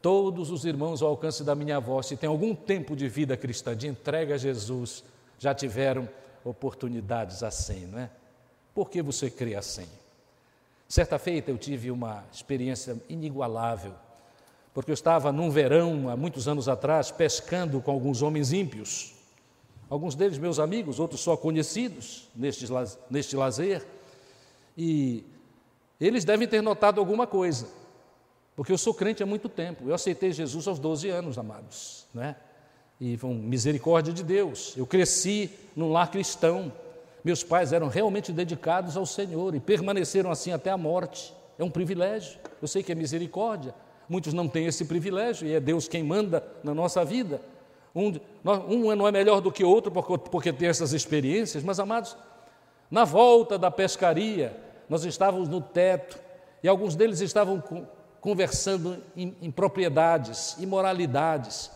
todos 0.03 0.51
os 0.51 0.65
irmãos 0.65 1.03
ao 1.03 1.09
alcance 1.09 1.45
da 1.45 1.55
minha 1.55 1.79
voz, 1.79 2.07
se 2.07 2.17
têm 2.17 2.29
algum 2.29 2.55
tempo 2.55 2.97
de 2.97 3.09
vida 3.09 3.37
cristã, 3.37 3.77
de 3.77 3.89
entrega 3.89 4.35
a 4.35 4.39
Jesus, 4.39 5.05
já 5.39 5.55
tiveram 5.55 6.09
oportunidades 6.45 7.43
assim, 7.43 7.87
não 7.87 7.99
é? 7.99 8.11
Por 8.75 8.89
que 8.89 9.03
você 9.03 9.31
crê 9.31 9.55
assim? 9.55 9.87
Certa 10.89 11.19
feita 11.19 11.51
eu 11.51 11.59
tive 11.59 11.91
uma 11.91 12.25
experiência 12.33 12.97
inigualável 13.09 13.95
porque 14.73 14.91
eu 14.91 14.95
estava 14.95 15.33
num 15.33 15.51
verão, 15.51 16.09
há 16.09 16.17
muitos 16.17 16.47
anos 16.47 16.69
atrás, 16.69 17.11
pescando 17.11 17.81
com 17.81 17.91
alguns 17.91 18.23
homens 18.23 18.53
ímpios, 18.53 19.13
alguns 19.89 20.15
deles 20.15 20.39
meus 20.39 20.59
amigos, 20.59 21.01
outros 21.01 21.21
só 21.21 21.37
conhecidos 21.37 22.29
neste, 22.35 22.67
neste 23.11 23.37
lazer, 23.37 23.85
e 24.79 25.25
eles 26.01 26.25
devem 26.25 26.47
ter 26.47 26.63
notado 26.63 27.01
alguma 27.01 27.27
coisa, 27.27 27.67
porque 28.61 28.73
eu 28.73 28.77
sou 28.77 28.93
crente 28.93 29.23
há 29.23 29.27
muito 29.27 29.49
tempo, 29.49 29.89
eu 29.89 29.95
aceitei 29.95 30.33
Jesus 30.33 30.69
aos 30.69 30.79
12 30.79 31.09
anos, 31.09 31.39
amados, 31.39 32.07
né? 32.13 32.37
e 33.01 33.17
com 33.17 33.33
misericórdia 33.33 34.13
de 34.13 34.23
Deus, 34.23 34.75
eu 34.77 34.87
cresci 34.87 35.51
num 35.75 35.91
lar 35.91 36.11
cristão, 36.11 36.71
meus 37.25 37.43
pais 37.43 37.73
eram 37.73 37.89
realmente 37.89 38.33
dedicados 38.33 38.99
ao 38.99 39.07
Senhor 39.07 39.55
e 39.55 39.61
permaneceram 39.61 40.31
assim 40.31 40.53
até 40.53 40.69
a 40.69 40.77
morte, 40.77 41.33
é 41.59 41.65
um 41.65 41.71
privilégio, 41.71 42.39
eu 42.61 42.69
sei 42.69 42.83
que 42.83 42.93
é 42.93 42.95
misericórdia, 42.95 43.75
Muitos 44.11 44.35
não 44.35 44.47
têm 44.47 44.67
esse 44.67 44.85
privilégio 44.85 45.47
e 45.47 45.55
é 45.55 45.61
Deus 45.61 45.87
quem 45.87 46.03
manda 46.03 46.45
na 46.65 46.75
nossa 46.75 47.05
vida. 47.05 47.41
Um, 47.95 48.13
um 48.69 48.95
não 48.97 49.07
é 49.07 49.13
melhor 49.13 49.41
do 49.41 49.51
que 49.51 49.63
outro 49.65 49.91
porque 50.29 50.53
tem 50.53 50.69
essas 50.69 50.93
experiências, 50.93 51.63
mas 51.63 51.79
amados, 51.79 52.17
na 52.91 53.05
volta 53.05 53.57
da 53.57 53.71
pescaria, 53.71 54.55
nós 54.89 55.05
estávamos 55.05 55.49
no 55.49 55.61
teto 55.61 56.19
e 56.61 56.67
alguns 56.67 56.97
deles 56.97 57.21
estavam 57.21 57.63
conversando 58.21 59.03
em, 59.17 59.35
em 59.41 59.51
propriedades, 59.51 60.57
imoralidades. 60.59 61.71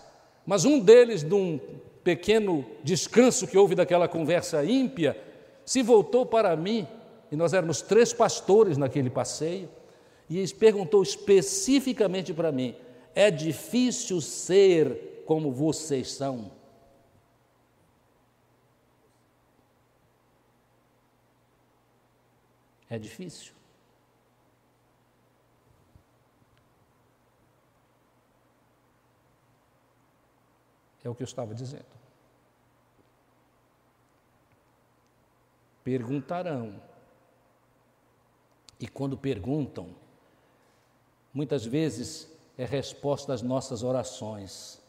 Mas 0.46 0.64
um 0.64 0.78
deles, 0.78 1.22
num 1.22 1.59
pequeno 2.02 2.64
descanso 2.83 3.46
que 3.46 3.57
houve 3.57 3.74
daquela 3.74 4.07
conversa 4.07 4.64
ímpia, 4.64 5.16
se 5.64 5.83
voltou 5.83 6.26
para 6.26 6.54
mim, 6.54 6.87
e 7.33 7.37
nós 7.37 7.54
éramos 7.54 7.80
três 7.80 8.12
pastores 8.12 8.76
naquele 8.76 9.09
passeio, 9.09 9.68
e 10.28 10.46
perguntou 10.52 11.02
especificamente 11.02 12.33
para 12.33 12.52
mim: 12.52 12.76
é 13.14 13.30
difícil 13.30 14.20
ser 14.20 15.22
como 15.26 15.50
vocês 15.50 16.12
são? 16.12 16.50
É 22.90 22.98
difícil. 22.98 23.54
É 31.04 31.08
o 31.08 31.14
que 31.14 31.22
eu 31.22 31.26
estava 31.26 31.54
dizendo. 31.54 31.84
Perguntarão. 35.84 36.80
E 38.80 38.88
quando 38.88 39.16
perguntam, 39.16 39.90
muitas 41.32 41.64
vezes 41.64 42.26
é 42.56 42.64
resposta 42.64 43.34
às 43.34 43.42
nossas 43.42 43.82
orações. 43.82 44.80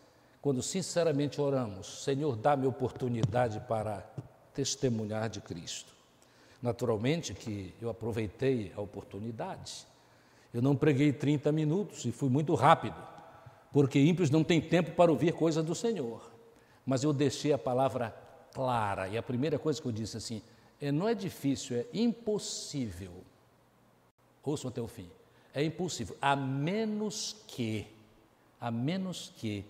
Quando 0.42 0.64
sinceramente 0.64 1.42
oramos, 1.42 2.04
Senhor, 2.04 2.38
dá-me 2.38 2.66
oportunidade 2.66 3.60
para 3.68 4.08
testemunhar 4.54 5.30
de 5.30 5.42
Cristo. 5.42 5.94
Naturalmente 6.62 7.34
que 7.34 7.74
eu 7.82 7.90
aproveitei 7.90 8.72
a 8.76 8.82
oportunidade. 8.82 9.86
Eu 10.54 10.62
não 10.62 10.76
preguei 10.76 11.12
30 11.12 11.52
minutos 11.52 12.06
e 12.06 12.12
fui 12.12 12.30
muito 12.30 12.56
rápido 12.56 13.15
porque 13.76 14.00
ímpios 14.00 14.30
não 14.30 14.42
têm 14.42 14.62
tempo 14.62 14.92
para 14.92 15.12
ouvir 15.12 15.34
coisas 15.34 15.62
do 15.62 15.76
Senhor. 15.76 16.32
Mas 16.86 17.04
eu 17.04 17.12
deixei 17.12 17.52
a 17.52 17.58
palavra 17.58 18.16
clara, 18.54 19.10
e 19.10 19.18
a 19.18 19.22
primeira 19.22 19.60
coisa 19.60 19.82
que 19.82 19.88
eu 19.90 19.92
disse 19.92 20.16
assim, 20.16 20.42
é, 20.80 20.94
não 20.94 21.10
é 21.10 21.14
difícil, 21.14 21.76
é 21.76 21.86
impossível. 21.94 23.12
Ouçam 24.42 24.70
até 24.70 24.80
o 24.80 24.88
fim. 24.88 25.10
É 25.54 25.62
impossível, 25.62 26.16
a 26.22 26.38
menos 26.38 27.36
que, 27.48 27.86
a 28.62 28.72
menos 28.72 29.34
que 29.36 29.66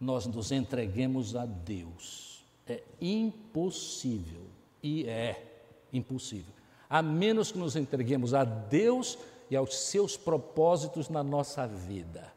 nós 0.00 0.24
nos 0.24 0.50
entreguemos 0.50 1.36
a 1.36 1.44
Deus. 1.44 2.42
É 2.66 2.82
impossível, 2.98 4.46
e 4.82 5.04
é 5.06 5.66
impossível. 5.92 6.54
A 6.88 7.02
menos 7.02 7.52
que 7.52 7.58
nos 7.58 7.76
entreguemos 7.76 8.32
a 8.32 8.42
Deus 8.42 9.18
e 9.50 9.56
aos 9.56 9.76
seus 9.76 10.16
propósitos 10.16 11.10
na 11.10 11.22
nossa 11.22 11.66
vida. 11.66 12.32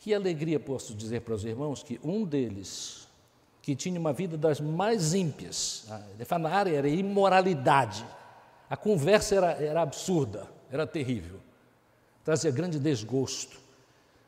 Que 0.00 0.14
alegria 0.14 0.60
posso 0.60 0.94
dizer 0.94 1.22
para 1.22 1.34
os 1.34 1.44
irmãos 1.44 1.82
que 1.82 2.00
um 2.02 2.24
deles, 2.24 3.08
que 3.60 3.74
tinha 3.74 3.98
uma 3.98 4.12
vida 4.12 4.36
das 4.36 4.60
mais 4.60 5.14
ímpias, 5.14 5.86
na 6.40 6.50
área 6.50 6.76
era 6.76 6.88
imoralidade, 6.88 8.04
a 8.70 8.76
conversa 8.76 9.34
era, 9.34 9.52
era 9.52 9.82
absurda, 9.82 10.46
era 10.70 10.86
terrível, 10.86 11.40
trazia 12.24 12.50
grande 12.50 12.78
desgosto, 12.78 13.58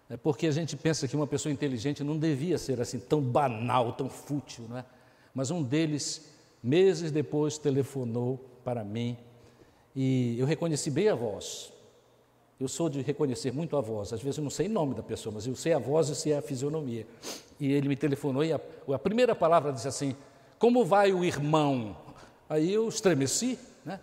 é 0.08 0.16
porque 0.16 0.48
a 0.48 0.50
gente 0.50 0.76
pensa 0.76 1.06
que 1.06 1.14
uma 1.14 1.26
pessoa 1.26 1.52
inteligente 1.52 2.02
não 2.02 2.18
devia 2.18 2.58
ser 2.58 2.80
assim 2.80 2.98
tão 2.98 3.20
banal, 3.20 3.92
tão 3.92 4.10
fútil, 4.10 4.66
não 4.68 4.78
é? 4.78 4.84
Mas 5.32 5.52
um 5.52 5.62
deles, 5.62 6.34
meses 6.60 7.12
depois, 7.12 7.58
telefonou 7.58 8.44
para 8.64 8.82
mim 8.82 9.16
e 9.94 10.36
eu 10.36 10.46
reconheci 10.46 10.90
bem 10.90 11.08
a 11.08 11.14
voz. 11.14 11.72
Eu 12.60 12.68
sou 12.68 12.90
de 12.90 13.00
reconhecer 13.00 13.52
muito 13.54 13.74
a 13.74 13.80
voz. 13.80 14.12
Às 14.12 14.20
vezes 14.20 14.36
eu 14.36 14.44
não 14.44 14.50
sei 14.50 14.66
o 14.66 14.70
nome 14.70 14.94
da 14.94 15.02
pessoa, 15.02 15.34
mas 15.34 15.46
eu 15.46 15.56
sei 15.56 15.72
a 15.72 15.78
voz 15.78 16.10
e 16.10 16.14
sei 16.14 16.34
a 16.34 16.42
fisionomia. 16.42 17.06
E 17.58 17.72
ele 17.72 17.88
me 17.88 17.96
telefonou 17.96 18.44
e 18.44 18.52
a, 18.52 18.60
a 18.92 18.98
primeira 18.98 19.34
palavra 19.34 19.72
disse 19.72 19.88
assim: 19.88 20.14
Como 20.58 20.84
vai 20.84 21.10
o 21.10 21.24
irmão? 21.24 21.96
Aí 22.50 22.70
eu 22.70 22.86
estremeci, 22.86 23.58
né? 23.82 23.98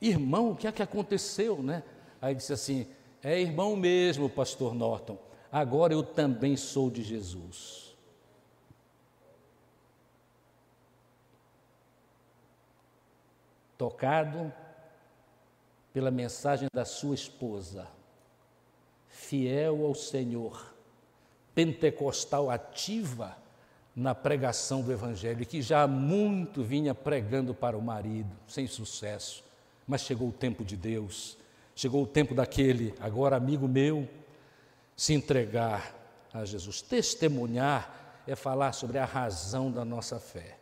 Irmão, 0.00 0.50
o 0.50 0.56
que 0.56 0.66
é 0.66 0.72
que 0.72 0.82
aconteceu, 0.82 1.62
né? 1.62 1.84
Aí 2.20 2.34
disse 2.34 2.52
assim: 2.52 2.84
É 3.22 3.40
irmão 3.40 3.76
mesmo, 3.76 4.28
pastor 4.28 4.74
Norton. 4.74 5.16
Agora 5.52 5.92
eu 5.92 6.02
também 6.02 6.56
sou 6.56 6.90
de 6.90 7.04
Jesus. 7.04 7.96
Tocado 13.78 14.52
pela 15.98 16.12
mensagem 16.12 16.68
da 16.72 16.84
sua 16.84 17.12
esposa, 17.12 17.88
fiel 19.08 19.84
ao 19.84 19.96
Senhor, 19.96 20.72
pentecostal 21.56 22.48
ativa 22.52 23.36
na 23.96 24.14
pregação 24.14 24.80
do 24.80 24.92
Evangelho, 24.92 25.44
que 25.44 25.60
já 25.60 25.82
há 25.82 25.88
muito 25.88 26.62
vinha 26.62 26.94
pregando 26.94 27.52
para 27.52 27.76
o 27.76 27.82
marido, 27.82 28.30
sem 28.46 28.68
sucesso, 28.68 29.42
mas 29.88 30.02
chegou 30.02 30.28
o 30.28 30.32
tempo 30.32 30.64
de 30.64 30.76
Deus, 30.76 31.36
chegou 31.74 32.04
o 32.04 32.06
tempo 32.06 32.32
daquele, 32.32 32.94
agora 33.00 33.34
amigo 33.34 33.66
meu, 33.66 34.08
se 34.96 35.14
entregar 35.14 35.96
a 36.32 36.44
Jesus. 36.44 36.80
Testemunhar 36.80 38.22
é 38.24 38.36
falar 38.36 38.70
sobre 38.70 38.98
a 38.98 39.04
razão 39.04 39.72
da 39.72 39.84
nossa 39.84 40.20
fé. 40.20 40.58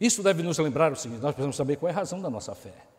Isso 0.00 0.24
deve 0.24 0.42
nos 0.42 0.58
lembrar 0.58 0.90
o 0.90 0.96
seguinte: 0.96 1.22
nós 1.22 1.30
precisamos 1.30 1.54
saber 1.54 1.76
qual 1.76 1.88
é 1.88 1.92
a 1.92 1.98
razão 1.98 2.20
da 2.20 2.28
nossa 2.28 2.52
fé. 2.52 2.95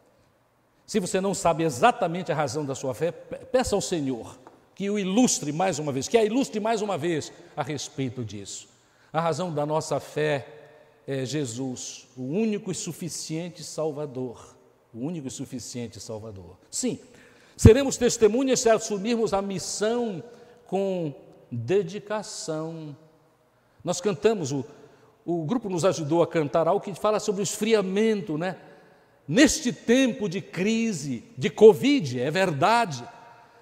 Se 0.87 1.01
você 1.01 1.19
não 1.19 1.33
sabe 1.33 1.63
exatamente 1.63 2.31
a 2.31 2.35
razão 2.35 2.65
da 2.65 2.73
sua 2.73 2.93
fé, 2.93 3.11
peça 3.11 3.75
ao 3.75 3.81
Senhor 3.81 4.39
que 4.73 4.89
o 4.89 4.97
ilustre 4.97 5.51
mais 5.51 5.79
uma 5.79 5.91
vez, 5.91 6.07
que 6.07 6.17
a 6.17 6.23
ilustre 6.23 6.61
mais 6.61 6.81
uma 6.81 6.97
vez 6.97 7.33
a 7.57 7.61
respeito 7.61 8.23
disso. 8.23 8.69
A 9.11 9.19
razão 9.19 9.53
da 9.53 9.65
nossa 9.65 9.99
fé 9.99 10.47
é 11.05 11.25
Jesus, 11.25 12.07
o 12.15 12.21
único 12.21 12.71
e 12.71 12.75
suficiente 12.75 13.65
Salvador. 13.65 14.55
O 14.93 14.99
único 14.99 15.27
e 15.27 15.31
suficiente 15.31 15.99
Salvador. 15.99 16.57
Sim, 16.71 16.99
seremos 17.57 17.97
testemunhas 17.97 18.61
se 18.61 18.69
assumirmos 18.69 19.33
a 19.33 19.41
missão 19.41 20.23
com 20.67 21.13
dedicação. 21.51 22.95
Nós 23.83 23.99
cantamos, 23.99 24.53
o, 24.53 24.63
o 25.25 25.43
grupo 25.43 25.69
nos 25.69 25.83
ajudou 25.83 26.23
a 26.23 26.27
cantar 26.27 26.65
algo 26.65 26.83
que 26.83 26.93
fala 26.93 27.19
sobre 27.19 27.41
o 27.41 27.43
esfriamento, 27.43 28.37
né? 28.37 28.55
Neste 29.27 29.73
tempo 29.73 30.29
de 30.29 30.39
crise, 30.39 31.23
de 31.37 31.49
Covid, 31.49 32.21
é 32.21 32.31
verdade, 32.31 33.03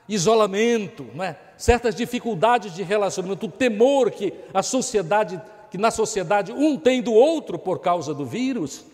isolamento, 0.08 1.08
não 1.13 1.23
é? 1.23 1.38
certas 1.58 1.95
dificuldades 1.95 2.73
de 2.73 2.84
relacionamento, 2.84 3.47
o 3.47 3.51
temor 3.51 4.12
que 4.12 4.34
a 4.54 4.62
sociedade, 4.62 5.41
que 5.71 5.78
na 5.78 5.89
sociedade 5.89 6.51
um 6.51 6.78
tem 6.78 7.01
do 7.01 7.13
outro 7.13 7.58
por 7.58 7.80
causa 7.80 8.13
do 8.13 8.25
vírus, 8.25 8.86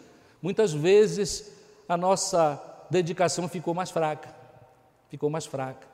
muitas 0.41 0.71
vezes 0.71 1.51
a 1.89 1.97
nossa 1.97 2.61
dedicação 2.89 3.49
ficou 3.49 3.73
mais 3.73 3.89
fraca, 3.89 4.33
ficou 5.09 5.29
mais 5.29 5.45
fraca. 5.45 5.87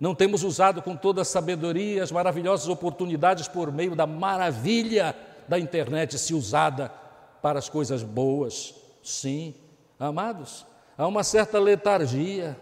Não 0.00 0.14
temos 0.14 0.42
usado 0.42 0.82
com 0.82 0.96
toda 0.96 1.22
a 1.22 1.24
sabedoria 1.24 2.02
as 2.02 2.10
maravilhosas 2.10 2.68
oportunidades 2.68 3.46
por 3.46 3.70
meio 3.70 3.94
da 3.94 4.06
maravilha 4.06 5.14
da 5.46 5.58
internet, 5.58 6.18
se 6.18 6.34
usada 6.34 6.90
para 7.40 7.58
as 7.58 7.68
coisas 7.68 8.02
boas, 8.02 8.74
sim, 9.02 9.54
Amados, 10.02 10.66
há 10.98 11.06
uma 11.06 11.22
certa 11.22 11.60
letargia. 11.60 12.56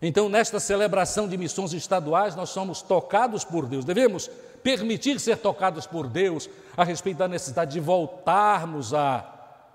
Então, 0.00 0.28
nesta 0.28 0.60
celebração 0.60 1.26
de 1.26 1.36
missões 1.36 1.72
estaduais, 1.72 2.36
nós 2.36 2.50
somos 2.50 2.82
tocados 2.82 3.44
por 3.44 3.66
Deus, 3.66 3.84
devemos 3.84 4.30
permitir 4.62 5.18
ser 5.18 5.38
tocados 5.38 5.88
por 5.88 6.06
Deus 6.06 6.48
a 6.76 6.84
respeito 6.84 7.18
da 7.18 7.26
necessidade 7.26 7.72
de 7.72 7.80
voltarmos 7.80 8.94
a 8.94 9.22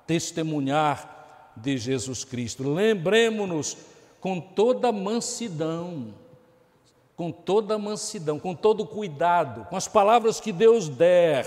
testemunhar 0.08 1.52
de 1.58 1.78
Jesus 1.78 2.24
Cristo. 2.24 2.74
Lembremos-nos 2.74 3.76
com 4.22 4.40
toda 4.40 4.90
mansidão, 4.90 6.14
com 7.18 7.34
toda 7.34 7.78
mansidão, 7.78 8.40
com 8.40 8.56
todo 8.56 8.88
cuidado, 8.88 9.66
com 9.66 9.76
as 9.76 9.90
palavras 9.90 10.40
que 10.40 10.54
Deus 10.54 10.88
der, 10.88 11.46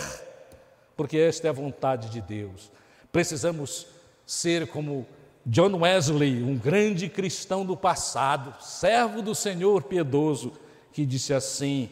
porque 0.95 1.17
esta 1.17 1.47
é 1.47 1.51
a 1.51 1.55
vontade 1.55 2.11
de 2.11 2.21
Deus. 2.21 2.71
Precisamos 3.11 3.87
ser 4.27 4.67
como 4.67 5.07
John 5.49 5.77
Wesley, 5.79 6.43
um 6.43 6.59
grande 6.59 7.09
cristão 7.09 7.65
do 7.65 7.77
passado, 7.77 8.61
servo 8.61 9.23
do 9.23 9.33
Senhor 9.33 9.85
piedoso, 9.85 10.53
que 10.93 11.07
disse 11.07 11.33
assim: 11.33 11.89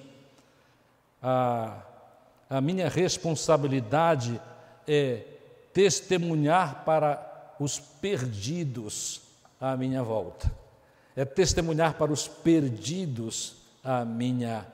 a, 1.23 1.81
a 2.51 2.61
minha 2.61 2.89
responsabilidade 2.89 4.41
é 4.89 5.23
testemunhar 5.73 6.85
para 6.85 7.55
os 7.61 7.79
perdidos 7.79 9.23
à 9.61 9.77
minha 9.77 10.03
volta, 10.03 10.51
é 11.15 11.25
testemunhar 11.25 11.95
para 11.95 12.13
os 12.13 12.27
perdidos 12.27 13.59
à 13.85 14.05
minha 14.05 14.67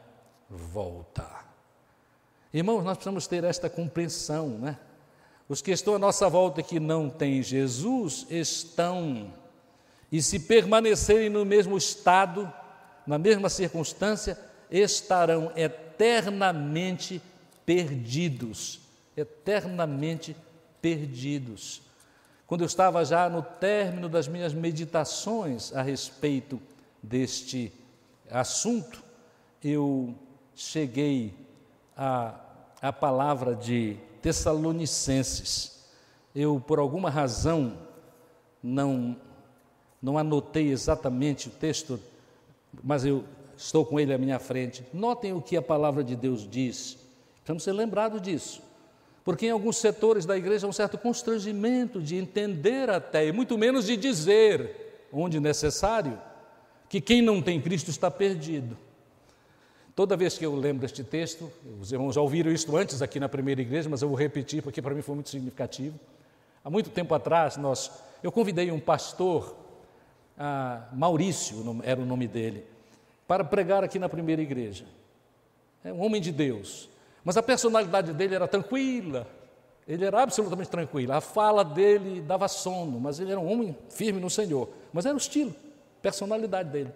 volta. 0.48 1.28
Irmãos, 2.50 2.82
nós 2.82 2.96
precisamos 2.96 3.26
ter 3.26 3.44
esta 3.44 3.68
compreensão, 3.68 4.48
né? 4.48 4.78
Os 5.50 5.60
que 5.60 5.72
estão 5.72 5.96
à 5.96 5.98
nossa 5.98 6.28
volta 6.28 6.62
que 6.62 6.78
não 6.78 7.10
têm 7.10 7.42
Jesus 7.42 8.24
estão, 8.30 9.32
e 10.12 10.22
se 10.22 10.38
permanecerem 10.38 11.28
no 11.28 11.44
mesmo 11.44 11.76
estado, 11.76 12.48
na 13.04 13.18
mesma 13.18 13.48
circunstância, 13.48 14.38
estarão 14.70 15.50
eternamente 15.56 17.20
perdidos. 17.66 18.78
Eternamente 19.16 20.36
perdidos. 20.80 21.82
Quando 22.46 22.60
eu 22.60 22.66
estava 22.68 23.04
já 23.04 23.28
no 23.28 23.42
término 23.42 24.08
das 24.08 24.28
minhas 24.28 24.54
meditações 24.54 25.74
a 25.74 25.82
respeito 25.82 26.62
deste 27.02 27.72
assunto, 28.30 29.02
eu 29.64 30.14
cheguei 30.54 31.34
à, 31.96 32.92
palavra 33.00 33.56
de 33.56 33.96
Tessalonicenses. 34.20 35.80
Eu, 36.34 36.62
por 36.64 36.78
alguma 36.78 37.10
razão, 37.10 37.76
não, 38.62 39.16
não 40.00 40.18
anotei 40.18 40.70
exatamente 40.70 41.48
o 41.48 41.50
texto, 41.50 42.00
mas 42.82 43.04
eu 43.04 43.24
estou 43.56 43.84
com 43.84 43.98
ele 43.98 44.12
à 44.12 44.18
minha 44.18 44.38
frente. 44.38 44.84
Notem 44.92 45.32
o 45.32 45.42
que 45.42 45.56
a 45.56 45.62
palavra 45.62 46.04
de 46.04 46.14
Deus 46.16 46.48
diz. 46.48 46.98
Precisamos 47.36 47.62
ser 47.62 47.72
lembrados 47.72 48.22
disso. 48.22 48.62
Porque 49.24 49.46
em 49.46 49.50
alguns 49.50 49.76
setores 49.76 50.24
da 50.24 50.36
igreja 50.36 50.66
há 50.66 50.70
um 50.70 50.72
certo 50.72 50.96
constrangimento 50.96 52.00
de 52.00 52.16
entender 52.16 52.88
até, 52.88 53.26
e 53.26 53.32
muito 53.32 53.58
menos 53.58 53.86
de 53.86 53.96
dizer, 53.96 55.06
onde 55.12 55.38
necessário, 55.38 56.18
que 56.88 57.00
quem 57.00 57.20
não 57.20 57.42
tem 57.42 57.60
Cristo 57.60 57.90
está 57.90 58.10
perdido. 58.10 58.76
Toda 60.00 60.16
vez 60.16 60.38
que 60.38 60.46
eu 60.46 60.56
lembro 60.56 60.86
este 60.86 61.04
texto, 61.04 61.52
os 61.78 61.92
irmãos 61.92 62.14
já 62.14 62.22
ouviram 62.22 62.50
isso 62.50 62.74
antes 62.74 63.02
aqui 63.02 63.20
na 63.20 63.28
primeira 63.28 63.60
igreja, 63.60 63.86
mas 63.86 64.00
eu 64.00 64.08
vou 64.08 64.16
repetir 64.16 64.62
porque 64.62 64.80
para 64.80 64.94
mim 64.94 65.02
foi 65.02 65.14
muito 65.14 65.28
significativo. 65.28 66.00
Há 66.64 66.70
muito 66.70 66.88
tempo 66.88 67.14
atrás, 67.14 67.58
nós, 67.58 67.90
eu 68.22 68.32
convidei 68.32 68.70
um 68.72 68.80
pastor, 68.80 69.54
ah, 70.38 70.88
Maurício 70.94 71.82
era 71.84 72.00
o 72.00 72.06
nome 72.06 72.26
dele, 72.26 72.64
para 73.28 73.44
pregar 73.44 73.84
aqui 73.84 73.98
na 73.98 74.08
primeira 74.08 74.40
igreja. 74.40 74.86
É 75.84 75.92
um 75.92 76.02
homem 76.02 76.18
de 76.18 76.32
Deus, 76.32 76.88
mas 77.22 77.36
a 77.36 77.42
personalidade 77.42 78.14
dele 78.14 78.34
era 78.34 78.48
tranquila, 78.48 79.26
ele 79.86 80.06
era 80.06 80.22
absolutamente 80.22 80.70
tranquilo. 80.70 81.12
A 81.12 81.20
fala 81.20 81.62
dele 81.62 82.22
dava 82.22 82.48
sono, 82.48 82.98
mas 82.98 83.20
ele 83.20 83.32
era 83.32 83.38
um 83.38 83.52
homem 83.52 83.76
firme 83.90 84.18
no 84.18 84.30
Senhor. 84.30 84.66
Mas 84.94 85.04
era 85.04 85.14
o 85.14 85.18
estilo, 85.18 85.54
personalidade 86.00 86.70
dele. 86.70 86.90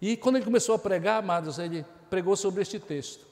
E 0.00 0.16
quando 0.16 0.34
ele 0.34 0.44
começou 0.44 0.74
a 0.74 0.78
pregar, 0.80 1.20
amados, 1.20 1.60
ele 1.60 1.86
pregou 2.12 2.36
sobre 2.36 2.60
este 2.60 2.78
texto. 2.78 3.24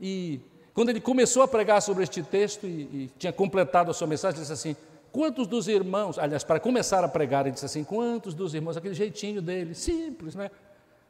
E 0.00 0.40
quando 0.72 0.88
ele 0.88 1.02
começou 1.02 1.42
a 1.42 1.48
pregar 1.48 1.82
sobre 1.82 2.02
este 2.02 2.22
texto 2.22 2.66
e, 2.66 2.70
e 2.70 3.10
tinha 3.18 3.30
completado 3.30 3.90
a 3.90 3.94
sua 3.94 4.06
mensagem, 4.06 4.38
ele 4.38 4.40
disse 4.40 4.54
assim: 4.54 4.74
Quantos 5.12 5.46
dos 5.46 5.68
irmãos, 5.68 6.18
aliás, 6.18 6.42
para 6.42 6.58
começar 6.58 7.04
a 7.04 7.08
pregar, 7.08 7.44
ele 7.44 7.52
disse 7.52 7.66
assim: 7.66 7.84
Quantos 7.84 8.32
dos 8.32 8.54
irmãos, 8.54 8.74
aquele 8.74 8.94
jeitinho 8.94 9.42
dele, 9.42 9.74
simples, 9.74 10.34
né? 10.34 10.50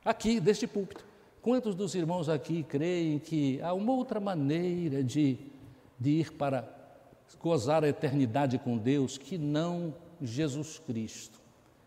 Aqui, 0.05 0.41
deste 0.41 0.67
púlpito, 0.67 1.05
quantos 1.41 1.77
dos 1.77 1.95
irmãos 1.95 2.29
aqui 2.29 2.65
creem 2.65 3.21
que 3.21 3.61
há 3.63 3.73
uma 3.73 3.93
outra 3.93 4.19
maneira 4.19 5.01
de, 5.05 5.39
de 6.01 6.11
ir 6.11 6.33
para 6.33 6.69
gozar 7.41 7.85
a 7.85 7.89
eternidade 7.89 8.59
com 8.59 8.77
Deus 8.77 9.17
que 9.17 9.39
não 9.39 9.95
Jesus 10.21 10.81
Cristo? 10.85 11.39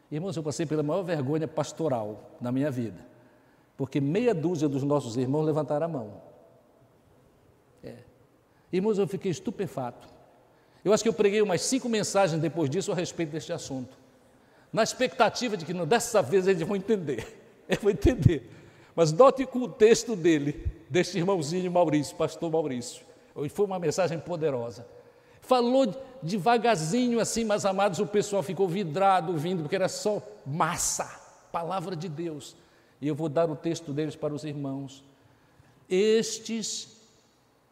Irmãos, 0.10 0.38
eu 0.38 0.44
passei 0.44 0.66
pela 0.66 0.82
maior 0.82 1.04
vergonha 1.04 1.46
pastoral 1.46 2.38
na 2.40 2.54
minha 2.54 2.72
vida 2.72 3.09
porque 3.80 4.02
meia 4.02 4.36
dúzia 4.36 4.68
dos 4.68 4.84
nossos 4.84 5.16
irmãos 5.16 5.46
levantaram 5.46 5.86
a 5.86 5.88
mão. 5.88 6.22
É. 7.82 7.96
Irmãos, 8.74 8.98
eu 8.98 9.08
fiquei 9.08 9.32
estupefato. 9.32 10.06
Eu 10.84 10.92
acho 10.92 11.02
que 11.02 11.08
eu 11.08 11.14
preguei 11.14 11.42
umas 11.42 11.62
cinco 11.62 11.88
mensagens 11.88 12.42
depois 12.42 12.70
disso 12.70 12.92
a 12.92 12.96
respeito 12.96 13.30
deste 13.30 13.54
assunto, 13.54 13.98
na 14.74 14.84
expectativa 14.84 15.56
de 15.56 15.64
que 15.64 15.74
não, 15.74 15.88
dessa 15.88 16.22
vez 16.22 16.46
eles 16.46 16.62
vão 16.62 16.76
entender. 16.76 17.26
Eles 17.70 17.82
vão 17.82 17.92
entender. 17.92 18.52
Mas 18.96 19.14
note 19.14 19.46
com 19.46 19.60
o 19.60 19.70
texto 19.70 20.14
dele, 20.14 20.66
deste 20.90 21.18
irmãozinho 21.18 21.72
Maurício, 21.72 22.18
pastor 22.18 22.52
Maurício. 22.52 23.06
Foi 23.52 23.66
uma 23.66 23.80
mensagem 23.80 24.20
poderosa. 24.20 24.86
Falou 25.40 25.96
devagarzinho 26.22 27.20
assim, 27.20 27.46
mas 27.46 27.66
amados, 27.66 28.00
o 28.00 28.08
pessoal 28.08 28.44
ficou 28.44 28.68
vidrado 28.68 29.38
vindo, 29.38 29.62
porque 29.62 29.76
era 29.76 29.88
só 29.88 30.22
massa, 30.46 31.06
palavra 31.50 31.96
de 31.96 32.10
Deus. 32.10 32.58
E 33.02 33.08
eu 33.08 33.16
vou 33.16 33.30
dar 33.30 33.50
o 33.50 33.56
texto 33.56 33.94
deles 33.94 34.16
para 34.16 34.34
os 34.34 34.44
irmãos. 34.44 35.04
Estes, 35.90 36.88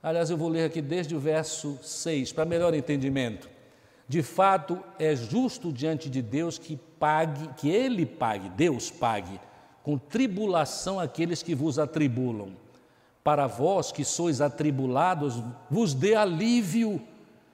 aliás, 0.02 0.30
eu 0.30 0.38
vou 0.38 0.48
ler 0.48 0.66
aqui 0.66 0.82
desde 0.82 1.16
o 1.16 1.20
verso 1.20 1.78
6, 1.82 2.32
para 2.32 2.46
melhor 2.46 2.74
entendimento. 2.74 3.50
De 4.08 4.24
fato, 4.24 4.82
é 4.98 5.16
justo 5.16 5.72
diante 5.72 6.10
de 6.10 6.22
Deus 6.22 6.58
que 6.58 6.78
pague, 6.98 7.50
que 7.58 7.70
Ele 7.70 8.06
pague, 8.06 8.50
Deus 8.50 8.90
pague, 8.90 9.40
com 9.84 9.98
tribulação 9.98 11.00
aqueles 11.00 11.44
que 11.44 11.54
vos 11.54 11.78
atribulam. 11.78 12.54
Para 13.22 13.48
vós 13.48 13.92
que 13.92 14.06
sois 14.06 14.40
atribulados, 14.40 15.36
vos 15.70 15.94
dê 15.94 16.16
alívio, 16.16 17.02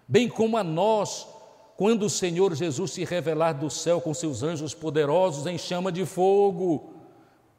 bem 0.08 0.30
como 0.30 0.56
a 0.56 0.64
nós, 0.64 1.28
quando 1.76 2.04
o 2.04 2.10
Senhor 2.10 2.54
Jesus 2.54 2.92
se 2.92 3.04
revelar 3.04 3.54
do 3.54 3.72
céu 3.72 4.00
com 4.00 4.14
seus 4.14 4.44
anjos 4.44 4.76
poderosos 4.76 5.48
em 5.48 5.58
chama 5.58 5.92
de 5.92 6.06
fogo 6.06 6.93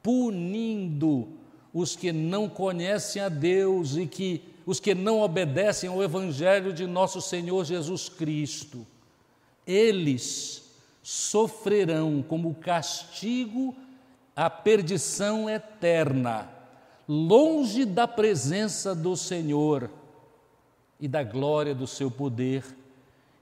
punindo 0.04 1.26
os 1.72 1.96
que 1.96 2.12
não 2.12 2.46
conhecem 2.46 3.22
a 3.22 3.30
Deus 3.30 3.96
e 3.96 4.06
que 4.06 4.44
os 4.66 4.78
que 4.78 4.94
não 4.94 5.20
obedecem 5.20 5.88
ao 5.88 6.02
evangelho 6.02 6.72
de 6.74 6.86
nosso 6.86 7.20
Senhor 7.22 7.64
Jesus 7.64 8.08
Cristo. 8.08 8.86
Eles 9.66 10.62
sofrerão 11.02 12.22
como 12.26 12.54
castigo 12.54 13.74
a 14.36 14.50
perdição 14.50 15.48
eterna, 15.48 16.50
longe 17.08 17.84
da 17.84 18.06
presença 18.06 18.94
do 18.94 19.16
Senhor 19.16 19.90
e 21.00 21.08
da 21.08 21.22
glória 21.22 21.74
do 21.74 21.86
seu 21.86 22.10
poder. 22.10 22.62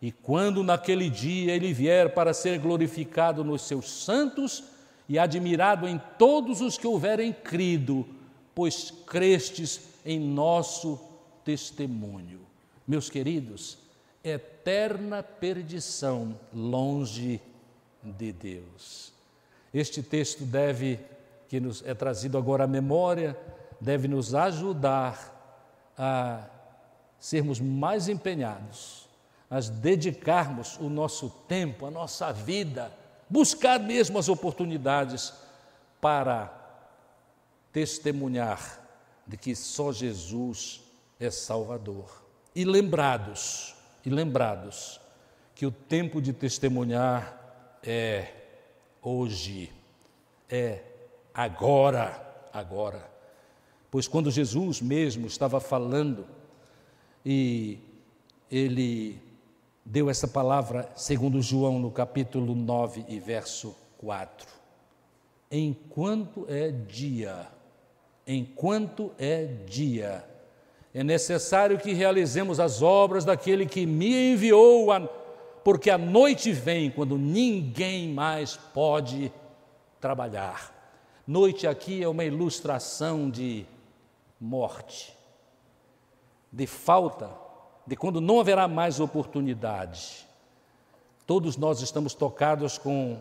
E 0.01 0.11
quando 0.11 0.63
naquele 0.63 1.11
dia 1.11 1.55
ele 1.55 1.73
vier 1.73 2.15
para 2.15 2.33
ser 2.33 2.59
glorificado 2.59 3.45
nos 3.45 3.63
seus 3.63 3.91
santos, 3.91 4.65
e 5.13 5.19
admirado 5.19 5.87
em 5.87 6.01
todos 6.17 6.63
os 6.63 6.79
que 6.79 6.87
houverem 6.87 7.35
crido, 7.35 8.09
pois 8.55 8.91
crestes 9.07 9.79
em 10.07 10.19
nosso 10.19 10.99
testemunho. 11.45 12.41
Meus 12.89 13.11
queridos, 13.11 13.77
eterna 14.25 15.23
perdição 15.23 16.35
longe 16.51 17.43
de 18.03 18.33
Deus. 18.33 19.13
Este 19.75 20.03
texto 20.03 20.47
deve, 20.47 20.99
que 21.47 21.61
nos 21.61 21.85
é 21.85 21.93
trazido 21.93 22.39
agora 22.39 22.65
à 22.65 22.67
memória, 22.67 23.39
deve 23.79 24.09
nos 24.09 24.35
ajudar 24.35 25.93
a 25.95 26.49
sermos 27.19 27.61
mais 27.61 28.09
empenhados, 28.09 29.07
a 29.51 29.61
dedicarmos 29.61 30.79
o 30.79 30.89
nosso 30.89 31.29
tempo, 31.47 31.85
a 31.85 31.91
nossa 31.91 32.33
vida 32.33 33.02
buscar 33.33 33.81
mesmo 33.81 34.19
as 34.19 34.29
oportunidades 34.29 35.33
para 36.03 36.53
testemunhar 37.73 38.79
de 39.27 39.39
que 39.39 39.57
só 39.57 39.91
Jesus 39.91 40.83
é 41.19 41.31
Salvador. 41.31 42.23
E 42.55 42.63
lembrados, 42.63 43.75
e 44.05 44.11
lembrados 44.11 45.01
que 45.55 45.65
o 45.65 45.71
tempo 45.71 46.21
de 46.21 46.35
testemunhar 46.35 47.79
é 47.83 48.35
hoje, 49.01 49.73
é 50.47 50.83
agora, 51.33 52.21
agora. 52.53 53.11
Pois 53.91 54.07
quando 54.07 54.31
Jesus 54.31 54.83
mesmo 54.83 55.27
estava 55.27 55.59
falando 55.59 56.27
e 57.25 57.79
ele 58.51 59.19
deu 59.85 60.09
essa 60.09 60.29
palavra, 60.29 60.89
segundo 60.95 61.43
João, 61.43 61.79
no 61.79 61.91
capítulo 61.91 62.55
9 62.55 63.05
e 63.09 63.19
verso 63.19 63.77
4. 63.99 64.49
Enquanto 65.51 66.47
é 66.49 66.71
dia, 66.71 67.49
enquanto 68.27 69.13
é 69.19 69.45
dia, 69.45 70.25
é 70.95 71.03
necessário 71.03 71.79
que 71.79 71.93
realizemos 71.93 72.61
as 72.61 72.83
obras 72.83 73.25
daquele 73.25 73.67
que 73.67 73.85
me 73.85 74.33
enviou, 74.33 74.89
porque 75.65 75.91
a 75.91 75.99
noite 75.99 76.53
vem 76.53 76.91
quando 76.91 77.19
ninguém 77.19 78.13
mais 78.13 78.57
pode 78.57 79.33
trabalhar. 80.01 80.73
Noite 81.27 81.67
aqui 81.67 82.03
é 82.03 82.09
uma 82.09 82.25
ilustração 82.25 83.31
de 83.31 83.67
morte, 84.41 85.17
de 86.51 86.67
falta 86.67 87.31
de 87.87 87.97
quando 87.97 88.21
não 88.21 88.41
haverá 88.41 88.69
mais 88.69 89.01
oportunidade. 89.01 90.27
Todos 91.27 91.57
nós 91.57 91.81
estamos 91.81 92.15
tocados 92.15 92.79
com 92.79 93.21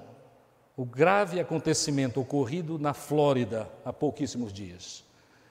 o 0.76 0.86
grave 0.86 1.40
acontecimento 1.40 2.20
ocorrido 2.20 2.80
na 2.80 2.94
Flórida 2.94 3.70
há 3.86 3.92
pouquíssimos 3.92 4.52
dias, 4.52 5.04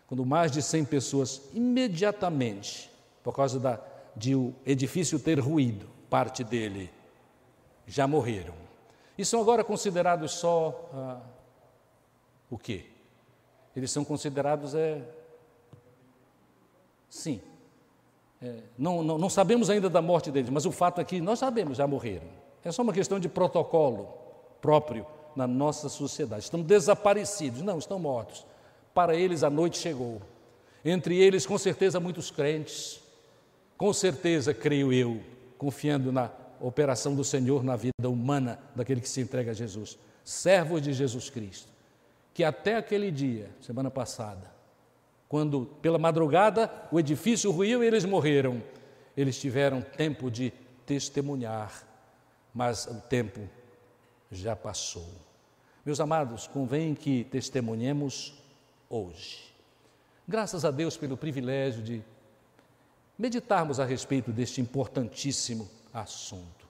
quando 0.07 0.25
mais 0.25 0.51
de 0.51 0.63
100 0.63 0.85
pessoas 0.87 1.43
imediatamente 1.53 2.91
por 3.23 3.35
causa 3.35 3.59
da, 3.59 3.81
de 4.17 4.35
o 4.35 4.55
edifício 4.65 5.19
ter 5.19 5.39
ruído, 5.39 5.87
parte 6.09 6.43
dele, 6.43 6.91
já 7.87 8.07
morreram. 8.07 8.55
E 9.17 9.25
são 9.25 9.41
agora 9.41 9.63
considerados 9.63 10.33
só 10.33 10.91
ah, 10.95 11.21
o 12.51 12.57
quê? 12.57 12.87
Eles 13.77 13.91
são 13.91 14.05
considerados 14.05 14.75
é 14.75 15.03
sim. 17.09 17.41
É, 18.43 18.55
não, 18.79 19.03
não, 19.03 19.19
não 19.19 19.29
sabemos 19.29 19.69
ainda 19.69 19.91
da 19.91 20.01
morte 20.01 20.31
deles, 20.31 20.49
mas 20.51 20.65
o 20.65 20.73
fato 20.73 21.01
é 21.01 21.05
que 21.05 21.21
nós 21.21 21.39
sabemos, 21.39 21.77
já 21.77 21.87
morreram. 21.87 22.27
É 22.65 22.73
só 22.73 22.83
uma 22.83 22.93
questão 22.93 23.21
de 23.21 23.29
protocolo 23.29 24.09
próprio 24.61 25.07
na 25.37 25.47
nossa 25.47 25.89
sociedade. 25.89 26.45
Estão 26.45 26.63
desaparecidos, 26.63 27.63
não, 27.63 27.79
estão 27.79 27.99
mortos. 27.99 28.47
Para 28.95 29.15
eles 29.15 29.43
a 29.43 29.51
noite 29.51 29.79
chegou. 29.79 30.21
Entre 30.85 31.19
eles, 31.19 31.47
com 31.47 31.59
certeza, 31.59 32.01
muitos 32.01 32.31
crentes. 32.31 33.01
Com 33.77 33.93
certeza, 33.93 34.53
creio 34.53 34.93
eu, 34.93 35.21
confiando 35.57 36.11
na 36.13 36.31
operação 36.61 37.15
do 37.15 37.25
Senhor 37.25 37.63
na 37.63 37.77
vida 37.77 38.09
humana 38.09 38.59
daquele 38.75 39.01
que 39.01 39.09
se 39.09 39.21
entrega 39.21 39.51
a 39.51 39.55
Jesus. 39.55 39.99
Servos 40.25 40.83
de 40.83 40.93
Jesus 40.93 41.31
Cristo. 41.31 41.69
Que 42.35 42.45
até 42.45 42.77
aquele 42.77 43.11
dia, 43.11 43.51
semana 43.61 43.91
passada, 43.91 44.51
quando 45.31 45.65
pela 45.81 45.97
madrugada 45.97 46.69
o 46.91 46.99
edifício 46.99 47.53
ruiu 47.53 47.85
e 47.85 47.87
eles 47.87 48.05
morreram, 48.05 48.61
eles 49.17 49.41
tiveram 49.41 49.81
tempo 49.81 50.29
de 50.29 50.53
testemunhar, 50.85 51.87
mas 52.53 52.85
o 52.87 53.01
tempo 53.03 53.49
já 54.29 54.57
passou. 54.57 55.09
Meus 55.87 56.01
amados, 56.01 56.49
convém 56.49 56.97
que 56.97 57.23
testemunhemos 57.23 58.43
hoje. 58.89 59.55
Graças 60.27 60.65
a 60.65 60.71
Deus 60.73 60.97
pelo 60.97 61.17
privilégio 61.17 61.81
de 61.81 62.03
meditarmos 63.17 63.79
a 63.79 63.85
respeito 63.85 64.33
deste 64.33 64.61
importantíssimo 64.61 65.71
assunto. 65.95 66.69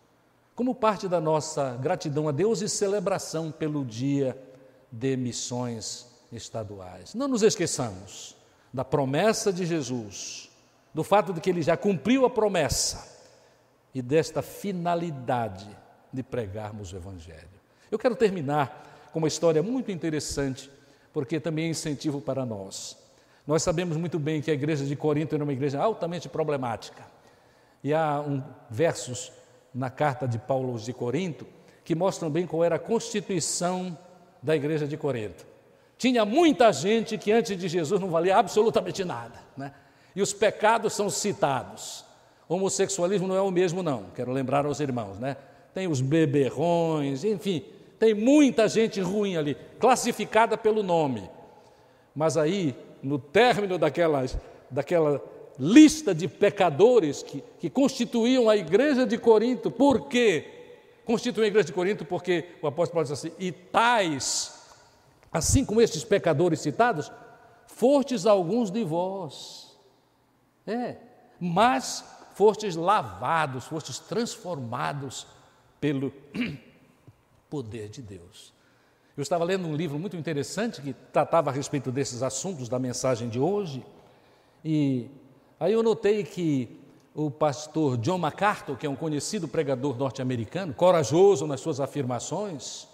Como 0.55 0.75
parte 0.75 1.09
da 1.09 1.19
nossa 1.19 1.79
gratidão 1.79 2.29
a 2.29 2.33
Deus 2.33 2.61
e 2.61 2.69
celebração 2.69 3.51
pelo 3.51 3.87
Dia 3.87 4.37
de 4.93 5.17
Missões 5.17 6.07
Estaduais. 6.31 7.15
Não 7.15 7.27
nos 7.27 7.43
esqueçamos 7.43 8.39
da 8.73 8.85
promessa 8.85 9.53
de 9.53 9.67
Jesus, 9.67 10.51
do 10.95 11.03
fato 11.03 11.33
de 11.33 11.41
que 11.41 11.51
ele 11.51 11.63
já 11.63 11.77
cumpriu 11.77 12.25
a 12.25 12.31
promessa 12.31 13.09
e 13.95 14.01
desta 14.01 14.43
finalidade 14.43 15.69
de 16.13 16.23
pregarmos 16.23 16.93
o 16.93 16.97
Evangelho. 16.97 17.49
Eu 17.91 17.99
quero 17.99 18.15
terminar 18.15 19.09
com 19.13 19.19
uma 19.19 19.29
história 19.29 19.63
muito 19.63 19.91
interessante, 19.91 20.71
porque 21.13 21.41
também 21.41 21.67
é 21.67 21.69
incentivo 21.69 22.21
para 22.21 22.47
nós. 22.47 22.97
Nós 23.47 23.63
sabemos 23.63 23.97
muito 23.97 24.19
bem 24.19 24.41
que 24.41 24.51
a 24.51 24.55
igreja 24.55 24.85
de 24.85 24.95
Corinto 24.95 25.35
era 25.35 25.43
uma 25.43 25.53
igreja 25.53 25.81
altamente 25.81 26.29
problemática. 26.29 27.05
E 27.83 27.93
há 27.93 28.21
um, 28.21 28.43
versos 28.71 29.33
na 29.75 29.91
carta 29.91 30.29
de 30.29 30.39
Paulo 30.39 30.79
de 30.79 30.93
Corinto 30.93 31.47
que 31.85 31.95
mostram 31.95 32.31
bem 32.31 32.47
qual 32.47 32.63
era 32.63 32.77
a 32.77 32.79
constituição 32.79 33.99
da 34.43 34.55
igreja 34.55 34.87
de 34.87 34.97
Corinto. 34.97 35.45
Tinha 36.01 36.25
muita 36.25 36.73
gente 36.73 37.19
que 37.19 37.31
antes 37.31 37.55
de 37.59 37.69
Jesus 37.69 38.01
não 38.01 38.09
valia 38.09 38.39
absolutamente 38.39 39.05
nada. 39.05 39.39
Né? 39.55 39.71
E 40.17 40.23
os 40.23 40.33
pecados 40.33 40.95
são 40.95 41.11
citados. 41.11 42.07
Homossexualismo 42.49 43.29
não 43.29 43.37
é 43.37 43.43
o 43.43 43.51
mesmo, 43.51 43.83
não, 43.83 44.05
quero 44.15 44.33
lembrar 44.33 44.65
aos 44.65 44.81
irmãos, 44.81 45.19
né? 45.19 45.37
Tem 45.75 45.87
os 45.87 46.01
beberrões, 46.01 47.23
enfim, 47.23 47.63
tem 47.99 48.15
muita 48.15 48.67
gente 48.67 48.99
ruim 48.99 49.37
ali, 49.37 49.55
classificada 49.79 50.57
pelo 50.57 50.83
nome. 50.83 51.29
Mas 52.15 52.39
aí, 52.39 52.75
no 53.03 53.19
término 53.19 53.77
daquelas, 53.77 54.39
daquela 54.71 55.23
lista 55.59 56.15
de 56.15 56.27
pecadores 56.27 57.23
que, 57.23 57.45
que 57.59 57.69
constituíam 57.69 58.49
a 58.49 58.57
igreja 58.57 59.05
de 59.05 59.19
Corinto, 59.19 59.71
por 59.71 60.09
quê? 60.09 60.47
Constituem 61.05 61.45
a 61.45 61.49
igreja 61.49 61.67
de 61.67 61.75
Corinto 61.75 62.07
porque 62.07 62.47
o 62.63 62.67
apóstolo 62.67 62.95
Paulo 62.95 63.05
diz 63.05 63.13
assim: 63.13 63.33
e 63.39 63.53
tais, 63.53 64.60
assim 65.33 65.65
como 65.65 65.81
estes 65.81 66.05
pecadores 66.05 66.61
citados, 66.61 67.11
fostes 67.67 68.27
alguns 68.27 68.71
de 68.71 68.85
vós. 68.85 69.79
É, 70.67 70.97
mas 71.39 72.05
fostes 72.35 72.77
lavados, 72.77 73.67
fostes 73.67 73.99
transformados 73.99 75.27
pelo 75.81 76.13
poder 77.49 77.89
de 77.89 78.03
Deus. 78.03 78.53
Eu 79.17 79.23
estava 79.23 79.45
lendo 79.45 79.67
um 79.67 79.75
livro 79.75 79.99
muito 79.99 80.17
interessante 80.17 80.81
que 80.81 80.93
tratava 80.93 81.51
a 81.51 81.53
respeito 81.53 81.93
desses 81.93 82.23
assuntos 82.23 82.69
da 82.69 82.79
mensagem 82.79 83.29
de 83.29 83.39
hoje, 83.39 83.85
e 84.65 85.11
aí 85.59 85.73
eu 85.73 85.83
notei 85.83 86.25
que 86.25 86.81
o 87.15 87.31
pastor 87.31 87.97
John 87.99 88.19
MacArthur, 88.19 88.77
que 88.77 88.87
é 88.87 88.91
um 88.91 88.97
conhecido 88.97 89.49
pregador 89.49 89.97
norte-americano, 89.99 90.73
corajoso 90.73 91.47
nas 91.47 91.61
suas 91.61 91.81
afirmações, 91.81 92.87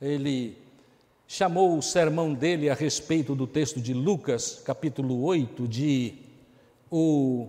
ele 0.00 0.61
chamou 1.32 1.78
o 1.78 1.82
sermão 1.82 2.34
dele 2.34 2.68
a 2.68 2.74
respeito 2.74 3.34
do 3.34 3.46
texto 3.46 3.80
de 3.80 3.94
Lucas, 3.94 4.60
capítulo 4.62 5.24
8, 5.24 5.66
de 5.66 6.18
o, 6.90 7.48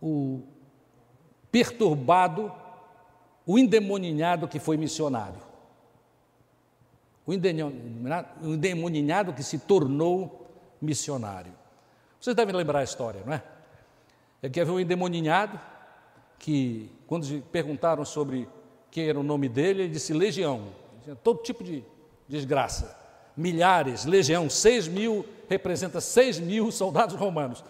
o 0.00 0.40
perturbado 1.52 2.50
o 3.46 3.58
endemoninhado 3.58 4.48
que 4.48 4.58
foi 4.58 4.78
missionário. 4.78 5.42
O 7.26 7.34
endemoninhado 7.34 9.34
que 9.34 9.42
se 9.42 9.58
tornou 9.58 10.50
missionário. 10.80 11.52
Vocês 12.18 12.34
devem 12.34 12.54
lembrar 12.54 12.78
a 12.78 12.84
história, 12.84 13.22
não 13.26 13.34
é? 13.34 13.42
É 14.40 14.48
que 14.48 14.58
havia 14.58 14.72
um 14.72 14.80
endemoninhado 14.80 15.60
que, 16.38 16.90
quando 17.06 17.42
perguntaram 17.52 18.06
sobre 18.06 18.48
quem 18.90 19.06
era 19.06 19.20
o 19.20 19.22
nome 19.22 19.50
dele, 19.50 19.82
ele 19.82 19.92
disse 19.92 20.14
Legião. 20.14 20.68
Todo 21.22 21.42
tipo 21.42 21.62
de 21.62 21.84
desgraça. 22.28 22.96
Milhares, 23.36 24.04
legião, 24.04 24.50
seis 24.50 24.86
mil, 24.86 25.24
representa 25.48 26.00
seis 26.00 26.38
mil 26.38 26.70
soldados 26.70 27.14
romanos. 27.16 27.64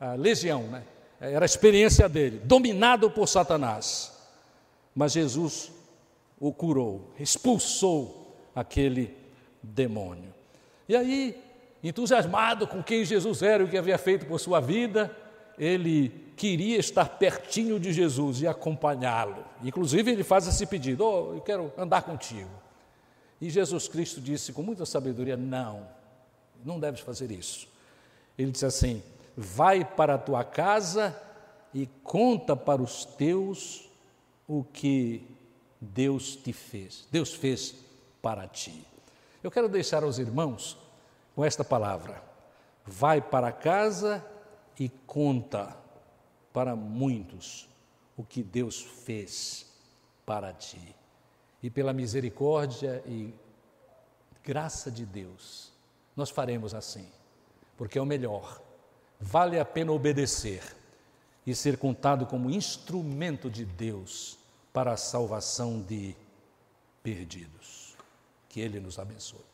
A 0.00 0.14
legião, 0.14 0.62
né? 0.64 0.82
Era 1.20 1.44
a 1.44 1.46
experiência 1.46 2.08
dele, 2.08 2.40
dominado 2.44 3.10
por 3.10 3.26
Satanás. 3.26 4.12
Mas 4.94 5.12
Jesus 5.12 5.72
o 6.38 6.52
curou, 6.52 7.12
expulsou 7.18 8.36
aquele 8.54 9.16
demônio. 9.62 10.32
E 10.88 10.94
aí, 10.94 11.42
entusiasmado 11.82 12.66
com 12.66 12.82
quem 12.82 13.04
Jesus 13.04 13.42
era 13.42 13.62
e 13.62 13.66
o 13.66 13.68
que 13.68 13.78
havia 13.78 13.96
feito 13.96 14.26
por 14.26 14.38
sua 14.38 14.60
vida, 14.60 15.10
ele 15.58 16.10
queria 16.36 16.76
estar 16.78 17.08
pertinho 17.18 17.80
de 17.80 17.92
Jesus 17.92 18.42
e 18.42 18.46
acompanhá-lo. 18.46 19.44
Inclusive, 19.62 20.10
ele 20.10 20.24
faz 20.24 20.46
esse 20.46 20.66
pedido: 20.66 21.04
oh, 21.04 21.34
eu 21.34 21.40
quero 21.40 21.72
andar 21.78 22.02
contigo. 22.02 22.50
E 23.40 23.50
Jesus 23.50 23.88
Cristo 23.88 24.20
disse 24.20 24.52
com 24.52 24.62
muita 24.62 24.86
sabedoria: 24.86 25.36
Não, 25.36 25.86
não 26.64 26.80
deves 26.80 27.00
fazer 27.00 27.30
isso. 27.30 27.68
Ele 28.38 28.50
disse 28.50 28.66
assim: 28.66 29.02
Vai 29.36 29.84
para 29.84 30.14
a 30.14 30.18
tua 30.18 30.44
casa 30.44 31.16
e 31.72 31.86
conta 32.02 32.54
para 32.54 32.80
os 32.80 33.04
teus 33.04 33.88
o 34.46 34.62
que 34.62 35.26
Deus 35.80 36.36
te 36.36 36.52
fez, 36.52 37.06
Deus 37.10 37.34
fez 37.34 37.74
para 38.22 38.46
ti. 38.46 38.86
Eu 39.42 39.50
quero 39.50 39.68
deixar 39.68 40.02
aos 40.02 40.18
irmãos 40.18 40.78
com 41.34 41.44
esta 41.44 41.64
palavra: 41.64 42.22
vai 42.86 43.20
para 43.20 43.52
casa 43.52 44.24
e 44.78 44.88
conta 44.88 45.76
para 46.52 46.74
muitos 46.74 47.68
o 48.16 48.24
que 48.24 48.42
Deus 48.42 48.80
fez 48.80 49.66
para 50.24 50.52
ti. 50.52 50.94
E 51.64 51.70
pela 51.70 51.94
misericórdia 51.94 53.02
e 53.06 53.32
graça 54.44 54.90
de 54.90 55.06
Deus, 55.06 55.72
nós 56.14 56.28
faremos 56.28 56.74
assim, 56.74 57.08
porque 57.74 57.98
é 57.98 58.02
o 58.02 58.04
melhor. 58.04 58.60
Vale 59.18 59.58
a 59.58 59.64
pena 59.64 59.90
obedecer 59.90 60.62
e 61.46 61.54
ser 61.54 61.78
contado 61.78 62.26
como 62.26 62.50
instrumento 62.50 63.48
de 63.48 63.64
Deus 63.64 64.38
para 64.74 64.92
a 64.92 64.98
salvação 64.98 65.80
de 65.80 66.14
perdidos. 67.02 67.96
Que 68.50 68.60
Ele 68.60 68.78
nos 68.78 68.98
abençoe. 68.98 69.53